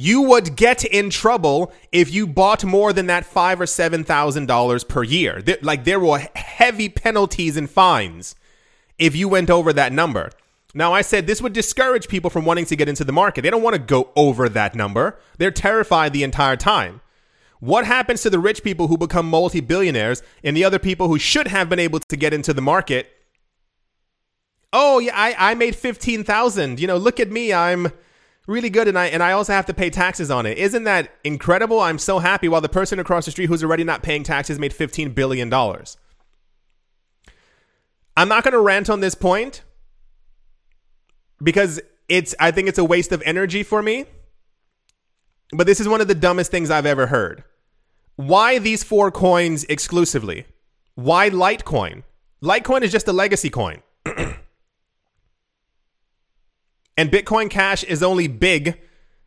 [0.00, 4.46] You would get in trouble if you bought more than that five or seven thousand
[4.46, 5.42] dollars per year.
[5.60, 8.34] Like there were heavy penalties and fines
[8.98, 10.30] if you went over that number.
[10.72, 13.42] Now, I said this would discourage people from wanting to get into the market.
[13.42, 15.18] They don't want to go over that number.
[15.36, 17.02] They're terrified the entire time.
[17.58, 21.18] What happens to the rich people who become multi billionaires and the other people who
[21.18, 23.10] should have been able to get into the market?
[24.72, 26.80] Oh, yeah, I, I made 15,000.
[26.80, 27.52] You know, look at me.
[27.52, 27.92] I'm
[28.50, 30.58] really good and I and I also have to pay taxes on it.
[30.58, 31.80] Isn't that incredible?
[31.80, 34.72] I'm so happy while the person across the street who's already not paying taxes made
[34.72, 35.96] 15 billion dollars.
[38.16, 39.62] I'm not going to rant on this point
[41.42, 44.06] because it's I think it's a waste of energy for me.
[45.52, 47.42] But this is one of the dumbest things I've ever heard.
[48.16, 50.46] Why these four coins exclusively?
[50.94, 52.02] Why Litecoin?
[52.42, 53.82] Litecoin is just a legacy coin.
[57.00, 58.78] and Bitcoin Cash is only big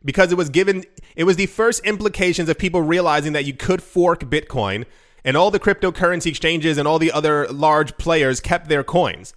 [0.04, 0.84] because it was given
[1.16, 4.84] it was the first implications of people realizing that you could fork Bitcoin
[5.24, 9.34] and all the cryptocurrency exchanges and all the other large players kept their coins.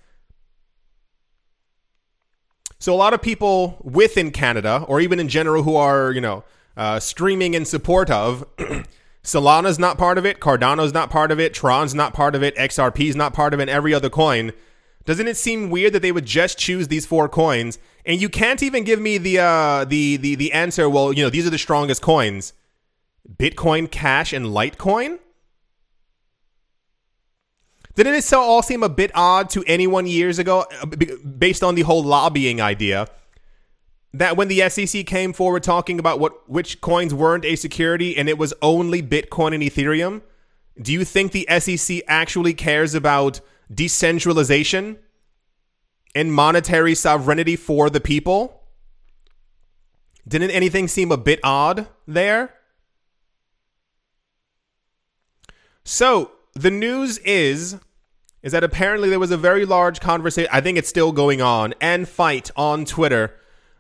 [2.78, 6.44] So a lot of people within Canada or even in general who are, you know,
[6.76, 8.46] uh, streaming in support of
[9.24, 12.56] Solana's not part of it, Cardano's not part of it, Tron's not part of it,
[12.56, 14.52] XRP's not part of it, and every other coin.
[15.06, 18.64] Doesn't it seem weird that they would just choose these four coins and you can't
[18.64, 20.90] even give me the uh, the the the answer?
[20.90, 22.54] Well, you know, these are the strongest coins:
[23.32, 25.20] Bitcoin, Cash, and Litecoin.
[27.94, 31.76] Didn't it so all seem a bit odd to anyone years ago, uh, based on
[31.76, 33.08] the whole lobbying idea?
[34.14, 38.30] that when the SEC came forward talking about what which coins weren't a security and
[38.30, 40.22] it was only Bitcoin and Ethereum,
[40.82, 43.42] do you think the SEC actually cares about
[43.72, 44.98] decentralization
[46.16, 48.64] and monetary sovereignty for the people?
[50.28, 52.54] Didn't anything seem a bit odd there?
[55.84, 57.78] So, the news is
[58.44, 61.74] is that apparently there was a very large conversation, I think it's still going on,
[61.82, 63.34] and fight on Twitter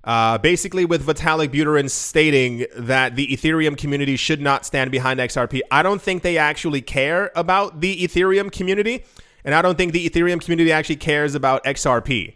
[0.08, 5.60] uh, basically, with Vitalik Buterin stating that the Ethereum community should not stand behind XRP,
[5.70, 9.04] I don't think they actually care about the Ethereum community,
[9.44, 12.36] and I don't think the Ethereum community actually cares about XRP.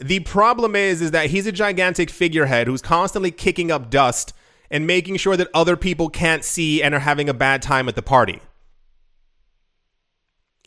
[0.00, 4.32] The problem is, is that he's a gigantic figurehead who's constantly kicking up dust
[4.70, 7.96] and making sure that other people can't see and are having a bad time at
[7.96, 8.40] the party.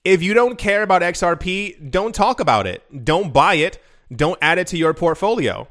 [0.03, 3.05] If you don't care about XRP, don't talk about it.
[3.05, 3.81] Don't buy it.
[4.13, 5.67] Don't add it to your portfolio.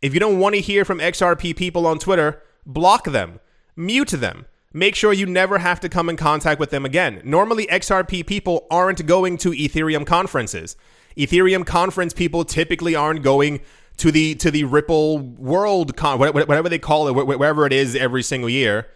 [0.00, 3.38] If you don't want to hear from XRP people on Twitter, block them,
[3.76, 4.46] mute them.
[4.72, 7.22] Make sure you never have to come in contact with them again.
[7.24, 10.76] Normally, XRP people aren't going to Ethereum conferences.
[11.16, 13.62] Ethereum conference people typically aren't going
[13.96, 18.22] to the to the Ripple World Con, whatever they call it, wherever it is every
[18.22, 18.86] single year.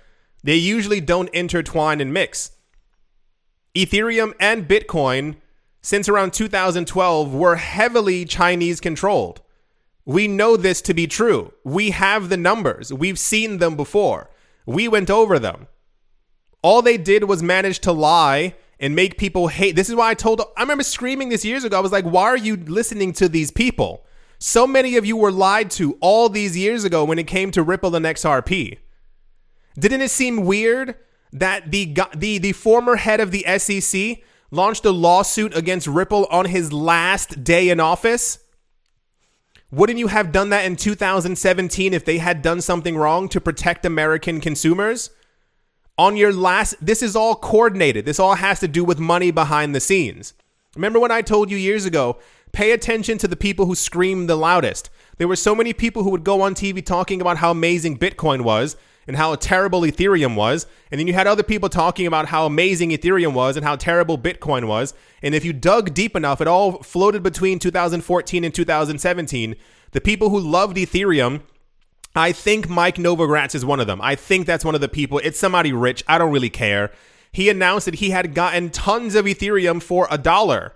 [0.44, 2.52] They usually don't intertwine and mix.
[3.74, 5.36] Ethereum and Bitcoin,
[5.82, 9.40] since around 2012, were heavily Chinese controlled.
[10.04, 11.52] We know this to be true.
[11.64, 12.92] We have the numbers.
[12.92, 14.30] We've seen them before.
[14.66, 15.68] We went over them.
[16.62, 19.76] All they did was manage to lie and make people hate.
[19.76, 21.76] This is why I told, I remember screaming this years ago.
[21.76, 24.04] I was like, why are you listening to these people?
[24.38, 27.62] So many of you were lied to all these years ago when it came to
[27.62, 28.78] Ripple and XRP.
[29.78, 30.96] Didn't it seem weird
[31.32, 34.18] that the, the, the former head of the SEC
[34.50, 38.38] launched a lawsuit against Ripple on his last day in office?
[39.74, 43.84] Wouldn't you have done that in 2017 if they had done something wrong to protect
[43.84, 45.10] American consumers?
[45.98, 48.04] On your last, this is all coordinated.
[48.04, 50.32] This all has to do with money behind the scenes.
[50.76, 52.18] Remember when I told you years ago,
[52.52, 54.90] pay attention to the people who scream the loudest.
[55.18, 58.42] There were so many people who would go on TV talking about how amazing Bitcoin
[58.42, 60.66] was and how terrible Ethereum was.
[60.90, 64.18] And then you had other people talking about how amazing Ethereum was and how terrible
[64.18, 64.94] Bitcoin was.
[65.22, 69.56] And if you dug deep enough, it all floated between 2014 and 2017.
[69.92, 71.42] The people who loved Ethereum,
[72.16, 74.00] I think Mike Novogratz is one of them.
[74.00, 75.18] I think that's one of the people.
[75.18, 76.02] It's somebody rich.
[76.06, 76.90] I don't really care.
[77.32, 80.74] He announced that he had gotten tons of Ethereum for a dollar.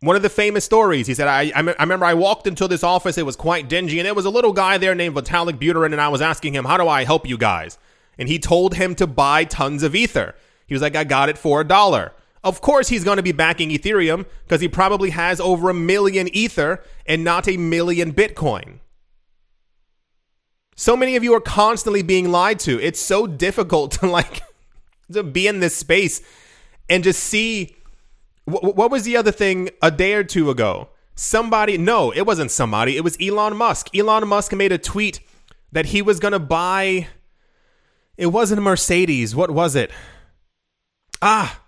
[0.00, 2.84] One of the famous stories, he said, I, I, I, remember I walked into this
[2.84, 5.92] office, it was quite dingy, and there was a little guy there named Vitalik Buterin,
[5.92, 7.78] and I was asking him, How do I help you guys?
[8.18, 10.34] And he told him to buy tons of Ether.
[10.66, 12.12] He was like, I got it for a dollar.
[12.42, 16.28] Of course, he's going to be backing Ethereum because he probably has over a million
[16.28, 18.78] Ether and not a million Bitcoin.
[20.76, 22.80] So many of you are constantly being lied to.
[22.80, 24.42] It's so difficult to like
[25.12, 26.20] to be in this space
[26.88, 27.75] and just see
[28.46, 30.88] what was the other thing a day or two ago?
[31.14, 32.96] Somebody, no, it wasn't somebody.
[32.96, 33.94] It was Elon Musk.
[33.94, 35.20] Elon Musk made a tweet
[35.72, 37.08] that he was going to buy.
[38.16, 39.34] It wasn't a Mercedes.
[39.34, 39.90] What was it?
[41.20, 41.60] Ah,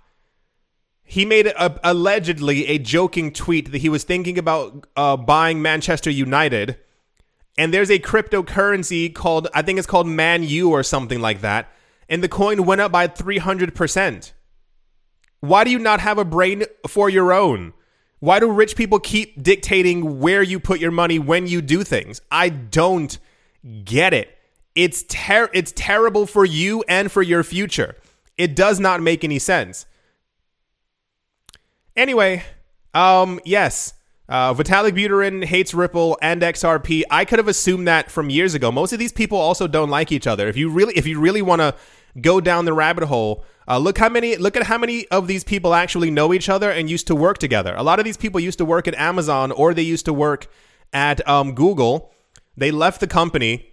[1.03, 6.11] he made a, allegedly a joking tweet that he was thinking about uh, buying Manchester
[6.11, 6.77] United,
[7.57, 11.73] and there's a cryptocurrency called I think it's called Man U or something like that,
[12.11, 14.35] and the coin went up by three hundred percent.
[15.41, 17.73] Why do you not have a brain for your own?
[18.21, 22.21] Why do rich people keep dictating where you put your money when you do things?
[22.33, 23.17] I don't
[23.85, 24.37] get it.
[24.75, 27.97] It's ter- it's terrible for you and for your future.
[28.37, 29.87] It does not make any sense.
[31.97, 32.45] Anyway,
[32.95, 33.95] um, yes,
[34.29, 37.03] uh, Vitalik Buterin hates Ripple and XRP.
[37.11, 38.71] I could have assumed that from years ago.
[38.71, 40.49] Most of these people also don't like each other.
[40.49, 41.75] If you really, if you really want to
[42.21, 45.45] go down the rabbit hole, uh, look how many, look at how many of these
[45.45, 47.75] people actually know each other and used to work together.
[47.77, 50.51] A lot of these people used to work at Amazon or they used to work
[50.93, 52.11] at um, Google.
[52.57, 53.71] They left the company,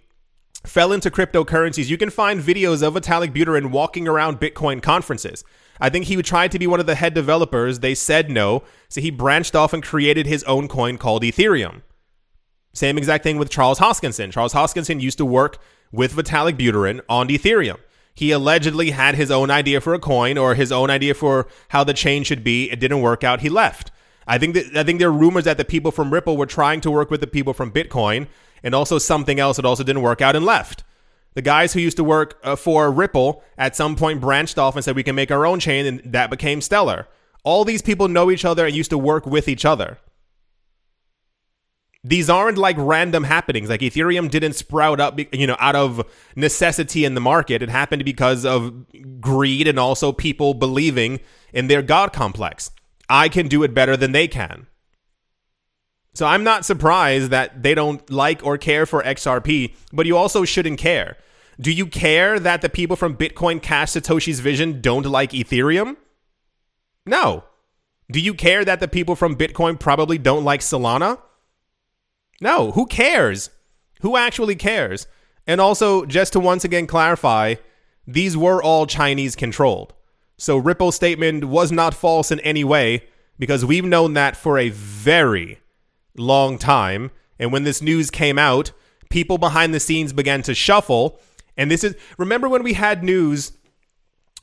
[0.64, 1.88] fell into cryptocurrencies.
[1.88, 5.44] You can find videos of Vitalik Buterin walking around Bitcoin conferences.
[5.80, 7.80] I think he tried to be one of the head developers.
[7.80, 8.62] They said no.
[8.88, 11.82] So he branched off and created his own coin called Ethereum.
[12.74, 14.30] Same exact thing with Charles Hoskinson.
[14.30, 15.58] Charles Hoskinson used to work
[15.90, 17.78] with Vitalik Buterin on Ethereum.
[18.16, 21.84] He allegedly had his own idea for a coin or his own idea for how
[21.84, 22.70] the chain should be.
[22.70, 23.40] It didn't work out.
[23.40, 23.90] He left.
[24.26, 26.80] I think that I think there are rumors that the people from Ripple were trying
[26.80, 28.26] to work with the people from Bitcoin
[28.62, 30.82] and also something else that also didn't work out and left.
[31.34, 34.82] The guys who used to work uh, for Ripple at some point branched off and
[34.82, 37.06] said we can make our own chain, and that became Stellar.
[37.44, 39.98] All these people know each other and used to work with each other.
[42.08, 43.68] These aren't like random happenings.
[43.68, 47.62] Like Ethereum didn't sprout up, you know, out of necessity in the market.
[47.62, 48.86] It happened because of
[49.20, 51.18] greed and also people believing
[51.52, 52.70] in their God complex.
[53.08, 54.68] I can do it better than they can.
[56.14, 60.44] So I'm not surprised that they don't like or care for XRP, but you also
[60.44, 61.16] shouldn't care.
[61.60, 65.96] Do you care that the people from Bitcoin Cash Satoshi's Vision don't like Ethereum?
[67.04, 67.42] No.
[68.12, 71.18] Do you care that the people from Bitcoin probably don't like Solana?
[72.40, 72.72] No.
[72.72, 73.50] Who cares?
[74.00, 75.06] Who actually cares?
[75.46, 77.54] And also, just to once again clarify,
[78.06, 79.94] these were all Chinese controlled.
[80.38, 83.04] So Ripple's statement was not false in any way
[83.38, 85.60] because we've known that for a very
[86.16, 87.10] long time.
[87.38, 88.72] And when this news came out,
[89.08, 91.20] people behind the scenes began to shuffle
[91.56, 93.52] and this is remember when we had news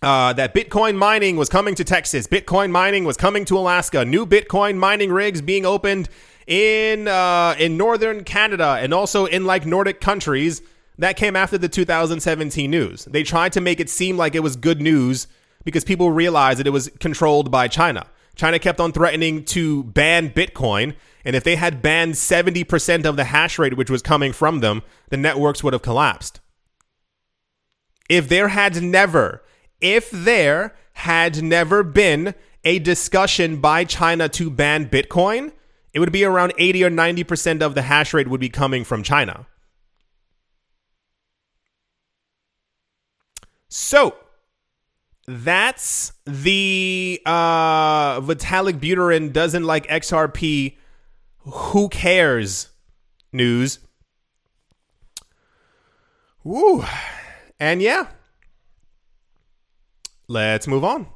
[0.02, 4.26] uh, that Bitcoin mining was coming to Texas, Bitcoin mining was coming to Alaska, new
[4.26, 6.10] Bitcoin mining rigs being opened
[6.48, 10.62] in uh, in northern Canada and also in like Nordic countries.
[11.00, 13.06] That came after the 2017 news.
[13.06, 15.28] They tried to make it seem like it was good news
[15.64, 18.06] because people realized that it was controlled by China.
[18.36, 23.24] China kept on threatening to ban Bitcoin, and if they had banned 70% of the
[23.26, 26.40] hash rate which was coming from them, the networks would have collapsed
[28.10, 29.44] if there had never,
[29.82, 35.52] if there had never been a discussion by China to ban Bitcoin,
[35.94, 39.04] it would be around 80 or 90% of the hash rate would be coming from
[39.04, 39.46] China.
[43.70, 44.16] So,
[45.28, 50.78] that's the uh, Vitalik Buterin doesn't like XRP.
[51.40, 52.70] Who cares?
[53.32, 53.80] News.
[56.44, 56.84] Woo.
[57.60, 58.08] And yeah,
[60.28, 61.08] let's move on.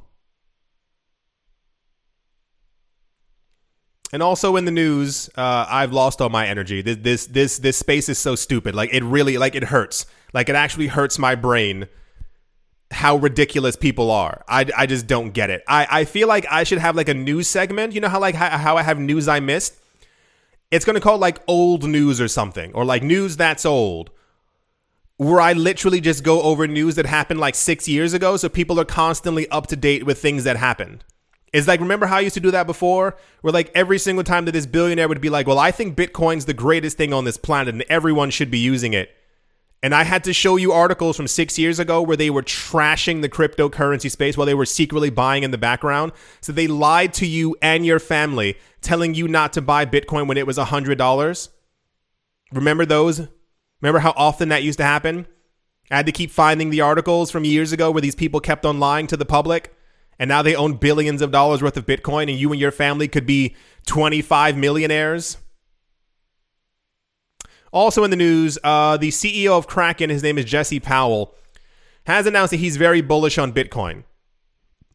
[4.13, 6.81] And also in the news, uh, I've lost all my energy.
[6.81, 8.73] This, this this this space is so stupid.
[8.73, 10.05] Like it really like it hurts.
[10.33, 11.87] Like it actually hurts my brain
[12.91, 14.43] how ridiculous people are.
[14.47, 15.61] I, I just don't get it.
[15.67, 17.93] I, I feel like I should have like a news segment.
[17.93, 19.75] You know how like how, how I have news I missed.
[20.71, 24.09] It's gonna call like old news or something, or like news that's old,
[25.17, 28.79] where I literally just go over news that happened like six years ago, so people
[28.79, 31.03] are constantly up to date with things that happened.
[31.53, 33.15] It's like, remember how I used to do that before?
[33.41, 36.45] Where like every single time that this billionaire would be like, well, I think Bitcoin's
[36.45, 39.11] the greatest thing on this planet and everyone should be using it.
[39.83, 43.21] And I had to show you articles from six years ago where they were trashing
[43.21, 46.13] the cryptocurrency space while they were secretly buying in the background.
[46.41, 50.37] So they lied to you and your family, telling you not to buy Bitcoin when
[50.37, 51.49] it was $100.
[52.51, 53.27] Remember those?
[53.81, 55.27] Remember how often that used to happen?
[55.91, 58.79] I had to keep finding the articles from years ago where these people kept on
[58.79, 59.76] lying to the public,
[60.19, 63.07] and now they own billions of dollars worth of Bitcoin, and you and your family
[63.07, 63.55] could be
[63.85, 65.37] 25 millionaires.
[67.71, 71.35] Also in the news, uh, the CEO of Kraken, his name is Jesse Powell,
[72.05, 74.03] has announced that he's very bullish on Bitcoin.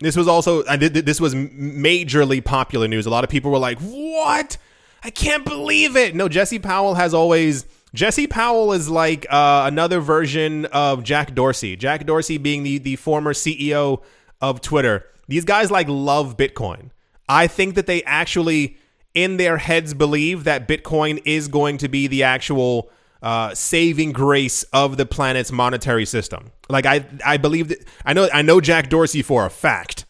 [0.00, 3.06] This was also this was majorly popular news.
[3.06, 4.56] A lot of people were like, "What?
[5.04, 10.00] I can't believe it!" No, Jesse Powell has always Jesse Powell is like uh, another
[10.00, 11.76] version of Jack Dorsey.
[11.76, 14.02] Jack Dorsey being the, the former CEO
[14.42, 16.90] of Twitter, These guys like love Bitcoin.
[17.28, 18.76] I think that they actually
[19.14, 22.90] in their heads believe that Bitcoin is going to be the actual
[23.22, 26.50] uh, saving grace of the planet's monetary system.
[26.68, 30.06] Like I, I believe that I know I know Jack Dorsey for a fact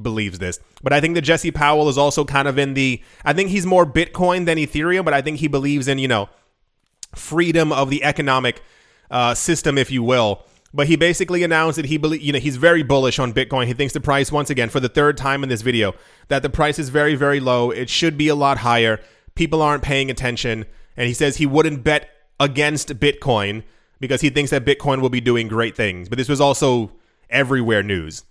[0.00, 3.02] believes this, but I think that Jesse Powell is also kind of in the.
[3.24, 6.30] I think he's more Bitcoin than Ethereum, but I think he believes in you know
[7.14, 8.62] freedom of the economic
[9.10, 10.44] uh, system, if you will.
[10.72, 13.66] But he basically announced that he believe, you know, he's very bullish on Bitcoin.
[13.66, 15.94] He thinks the price, once again, for the third time in this video,
[16.28, 17.70] that the price is very, very low.
[17.70, 19.00] It should be a lot higher.
[19.34, 20.66] People aren't paying attention,
[20.96, 22.08] and he says he wouldn't bet
[22.38, 23.64] against Bitcoin
[23.98, 26.08] because he thinks that Bitcoin will be doing great things.
[26.08, 26.92] But this was also
[27.28, 28.24] everywhere news.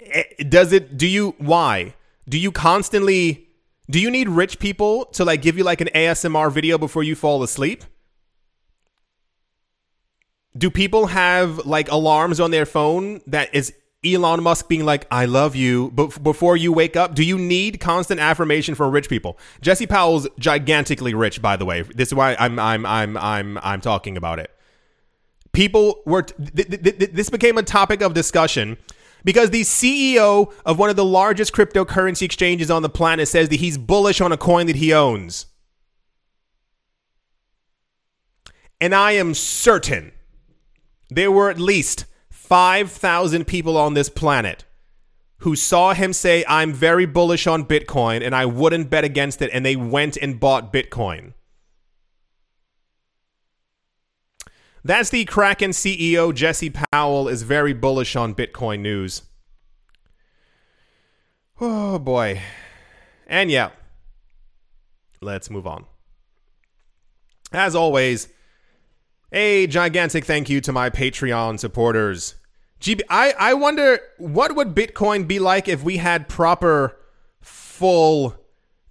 [0.00, 0.98] Eh, does it?
[0.98, 1.34] Do you?
[1.38, 1.94] Why?
[2.28, 3.48] Do you constantly?
[3.88, 7.14] Do you need rich people to like give you like an ASMR video before you
[7.14, 7.84] fall asleep?
[10.56, 13.72] Do people have like alarms on their phone that is
[14.04, 17.80] Elon Musk being like, I love you, but before you wake up, do you need
[17.80, 19.38] constant affirmation from rich people?
[19.60, 21.82] Jesse Powell's gigantically rich, by the way.
[21.82, 24.50] This is why I'm I'm I'm I'm I'm talking about it.
[25.52, 28.76] People were th- th- th- this became a topic of discussion
[29.24, 33.56] because the CEO of one of the largest cryptocurrency exchanges on the planet says that
[33.60, 35.46] he's bullish on a coin that he owns.
[38.80, 40.12] And I am certain
[41.08, 44.64] there were at least 5,000 people on this planet
[45.38, 49.50] who saw him say, I'm very bullish on Bitcoin and I wouldn't bet against it,
[49.52, 51.34] and they went and bought Bitcoin.
[54.82, 59.22] That's the Kraken CEO, Jesse Powell, is very bullish on Bitcoin news.
[61.60, 62.40] Oh boy.
[63.26, 63.70] And yeah,
[65.20, 65.86] let's move on.
[67.52, 68.28] As always,
[69.32, 72.36] a gigantic thank you to my Patreon supporters.
[72.80, 76.96] GB, I, I wonder what would Bitcoin be like if we had proper,
[77.40, 78.36] full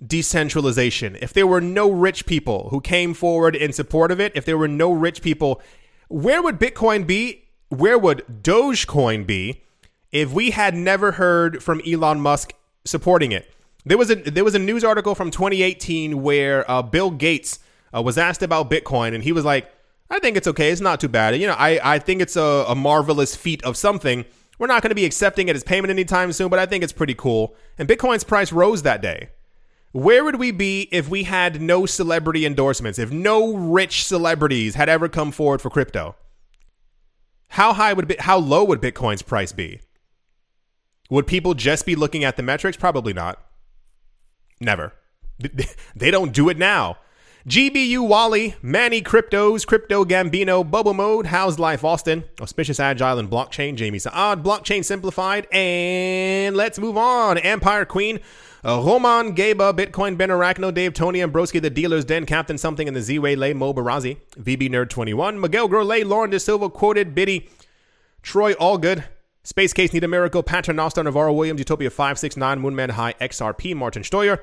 [0.05, 1.17] decentralization.
[1.21, 4.57] If there were no rich people who came forward in support of it, if there
[4.57, 5.61] were no rich people,
[6.07, 7.43] where would Bitcoin be?
[7.69, 9.63] Where would Dogecoin be
[10.11, 12.53] if we had never heard from Elon Musk
[12.85, 13.51] supporting it?
[13.85, 17.59] There was a there was a news article from 2018 where uh, Bill Gates
[17.95, 19.71] uh, was asked about Bitcoin, and he was like,
[20.09, 20.71] I think it's okay.
[20.71, 21.35] It's not too bad.
[21.35, 24.25] You know, I, I think it's a, a marvelous feat of something.
[24.59, 26.93] We're not going to be accepting it as payment anytime soon, but I think it's
[26.93, 27.55] pretty cool.
[27.77, 29.29] And Bitcoin's price rose that day.
[29.91, 34.89] Where would we be if we had no celebrity endorsements, if no rich celebrities had
[34.89, 36.15] ever come forward for crypto?
[37.49, 39.79] How high would how low would Bitcoin's price be?
[41.09, 42.75] Would people just be looking at the metrics?
[42.77, 43.41] Probably not.
[44.59, 44.93] Never.
[45.95, 46.97] They don't do it now.
[47.47, 53.75] GBU Wally, Manny Cryptos, Crypto Gambino, Bubble Mode, How's Life Austin, Auspicious Agile and Blockchain,
[53.75, 57.37] Jamie Saad, Blockchain Simplified, and let's move on.
[57.37, 58.19] Empire Queen,
[58.65, 62.97] uh, Roman Gaba, Bitcoin Ben Arachno, Dave Tony Ambroski, The Dealer's Den, Captain Something, and
[62.97, 67.47] the Z-Way Lay, Mo Barazi, VB Nerd 21, Miguel Grolet, Lauren De Silva, Quoted, Biddy,
[68.23, 69.03] Troy Allgood,
[69.43, 74.39] Space Case Need a Miracle, Paternoster, Navarro Williams, Utopia 569, Moonman High, XRP, Martin Steuer,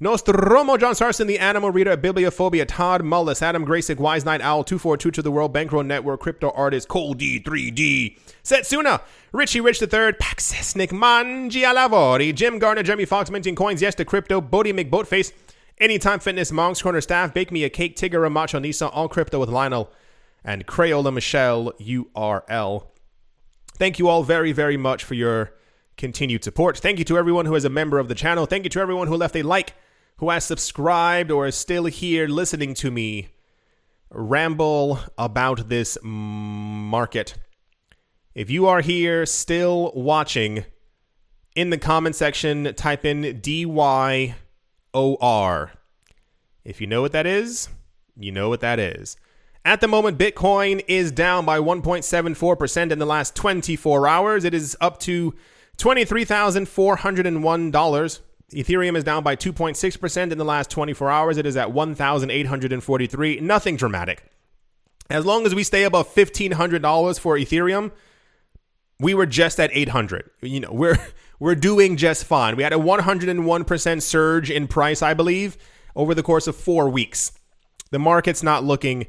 [0.00, 5.10] Nostromo, John Sarson, The Animal Reader, Bibliophobia, Todd Mullis, Adam Graysick, Wise Night Owl, 242
[5.12, 9.00] to the World, Bankroll Network, Crypto Artist, Cole D3D, Setsuna,
[9.32, 14.04] Richie Rich III, Paxis, Nick Mangi Alavori, Jim Garner, Jeremy Fox, Minting Coins, Yes to
[14.04, 15.32] Crypto, Bodie McBoatface,
[15.78, 19.48] Anytime Fitness, Monk's Corner Staff, Bake Me a Cake, Tigger, Macho Nisa, All Crypto with
[19.48, 19.90] Lionel,
[20.44, 22.86] and Crayola Michelle URL.
[23.74, 25.54] Thank you all very, very much for your
[25.96, 26.78] continued support.
[26.78, 28.46] Thank you to everyone who is a member of the channel.
[28.46, 29.74] Thank you to everyone who left a like
[30.16, 33.28] who has subscribed or is still here listening to me
[34.10, 37.34] ramble about this market.
[38.34, 40.64] If you are here still watching,
[41.54, 44.34] in the comment section, type in DYOR.
[46.64, 47.68] If you know what that is,
[48.16, 49.16] you know what that is.
[49.64, 54.44] At the moment, Bitcoin is down by 1.74% in the last 24 hours.
[54.44, 55.34] It is up to
[55.82, 58.20] $23,401.
[58.52, 61.38] Ethereum is down by 2.6% in the last 24 hours.
[61.38, 63.40] It is at 1,843.
[63.40, 64.22] Nothing dramatic.
[65.10, 67.90] As long as we stay above $1,500 for Ethereum,
[69.00, 70.30] we were just at 800.
[70.40, 70.98] You know, we're
[71.40, 72.54] we're doing just fine.
[72.54, 75.58] We had a 101% surge in price, I believe,
[75.96, 77.32] over the course of 4 weeks.
[77.90, 79.08] The market's not looking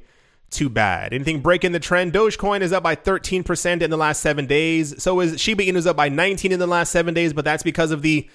[0.53, 1.13] too bad.
[1.13, 2.13] Anything breaking the trend?
[2.13, 5.01] Dogecoin is up by 13% in the last 7 days.
[5.01, 7.63] So is Shiba Inu is up by 19 in the last 7 days, but that's
[7.63, 8.29] because of the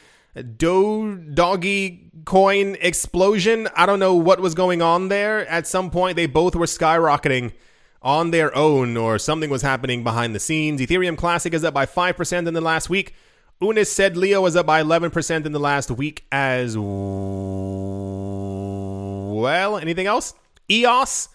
[0.56, 3.68] Do Doggy coin explosion.
[3.74, 5.46] I don't know what was going on there.
[5.48, 7.52] At some point, they both were skyrocketing
[8.02, 10.80] on their own, or something was happening behind the scenes.
[10.80, 13.14] Ethereum Classic is up by 5% in the last week.
[13.60, 16.86] UNUS SED LEO was up by 11% in the last week as well.
[19.78, 20.34] Anything else?
[20.70, 21.28] EOS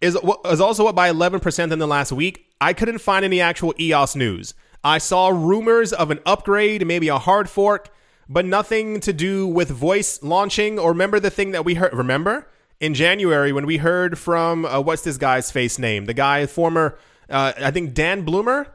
[0.00, 2.46] is, is also up by 11% in the last week.
[2.60, 4.54] I couldn't find any actual EOS news.
[4.84, 7.92] I saw rumors of an upgrade, maybe a hard fork,
[8.28, 10.78] but nothing to do with voice launching.
[10.78, 11.92] Or remember the thing that we heard?
[11.92, 12.48] Remember
[12.80, 16.04] in January when we heard from uh, what's this guy's face name?
[16.06, 18.72] The guy, former, uh, I think Dan Bloomer.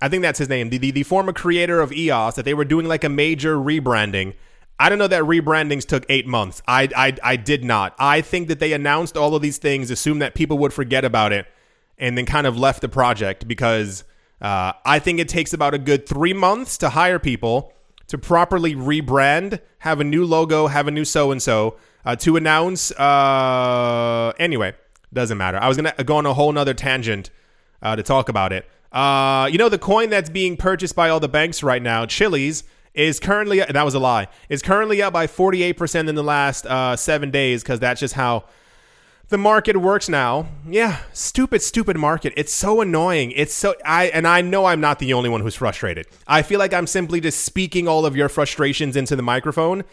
[0.00, 0.68] I think that's his name.
[0.68, 4.34] The, the the former creator of EOS that they were doing like a major rebranding.
[4.78, 6.62] I don't know that rebrandings took eight months.
[6.68, 7.94] I, I I did not.
[7.98, 11.32] I think that they announced all of these things, assumed that people would forget about
[11.32, 11.46] it,
[11.98, 14.04] and then kind of left the project because
[14.40, 17.72] uh, I think it takes about a good three months to hire people
[18.08, 21.76] to properly rebrand, have a new logo, have a new so and so
[22.18, 22.92] to announce.
[22.92, 24.74] Uh, anyway,
[25.12, 25.58] doesn't matter.
[25.58, 27.30] I was gonna go on a whole nother tangent
[27.82, 28.68] uh, to talk about it.
[28.92, 32.62] Uh, you know, the coin that's being purchased by all the banks right now, Chiliz,
[32.96, 34.26] is currently that was a lie.
[34.48, 38.46] Is currently up by 48% in the last uh, seven days because that's just how
[39.28, 40.48] the market works now.
[40.66, 42.32] Yeah, stupid, stupid market.
[42.36, 43.32] It's so annoying.
[43.32, 46.06] It's so I and I know I'm not the only one who's frustrated.
[46.26, 49.84] I feel like I'm simply just speaking all of your frustrations into the microphone.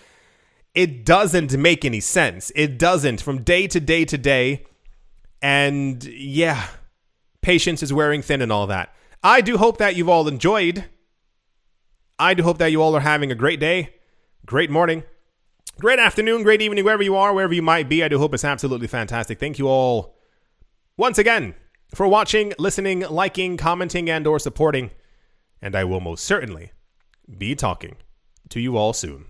[0.73, 2.51] It doesn't make any sense.
[2.55, 4.65] It doesn't from day to day to day.
[5.41, 6.67] And yeah,
[7.41, 8.95] patience is wearing thin and all that.
[9.21, 10.85] I do hope that you've all enjoyed.
[12.19, 13.95] I do hope that you all are having a great day,
[14.45, 15.03] great morning,
[15.79, 18.03] Great afternoon, great evening, wherever you are, wherever you might be.
[18.03, 19.39] I do hope it's absolutely fantastic.
[19.39, 20.15] Thank you all
[20.97, 21.55] once again
[21.95, 24.91] for watching, listening, liking, commenting, and or supporting.
[25.61, 26.71] And I will most certainly
[27.37, 27.95] be talking
[28.49, 29.25] to you all soon.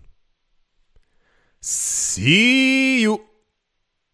[1.61, 3.23] See you.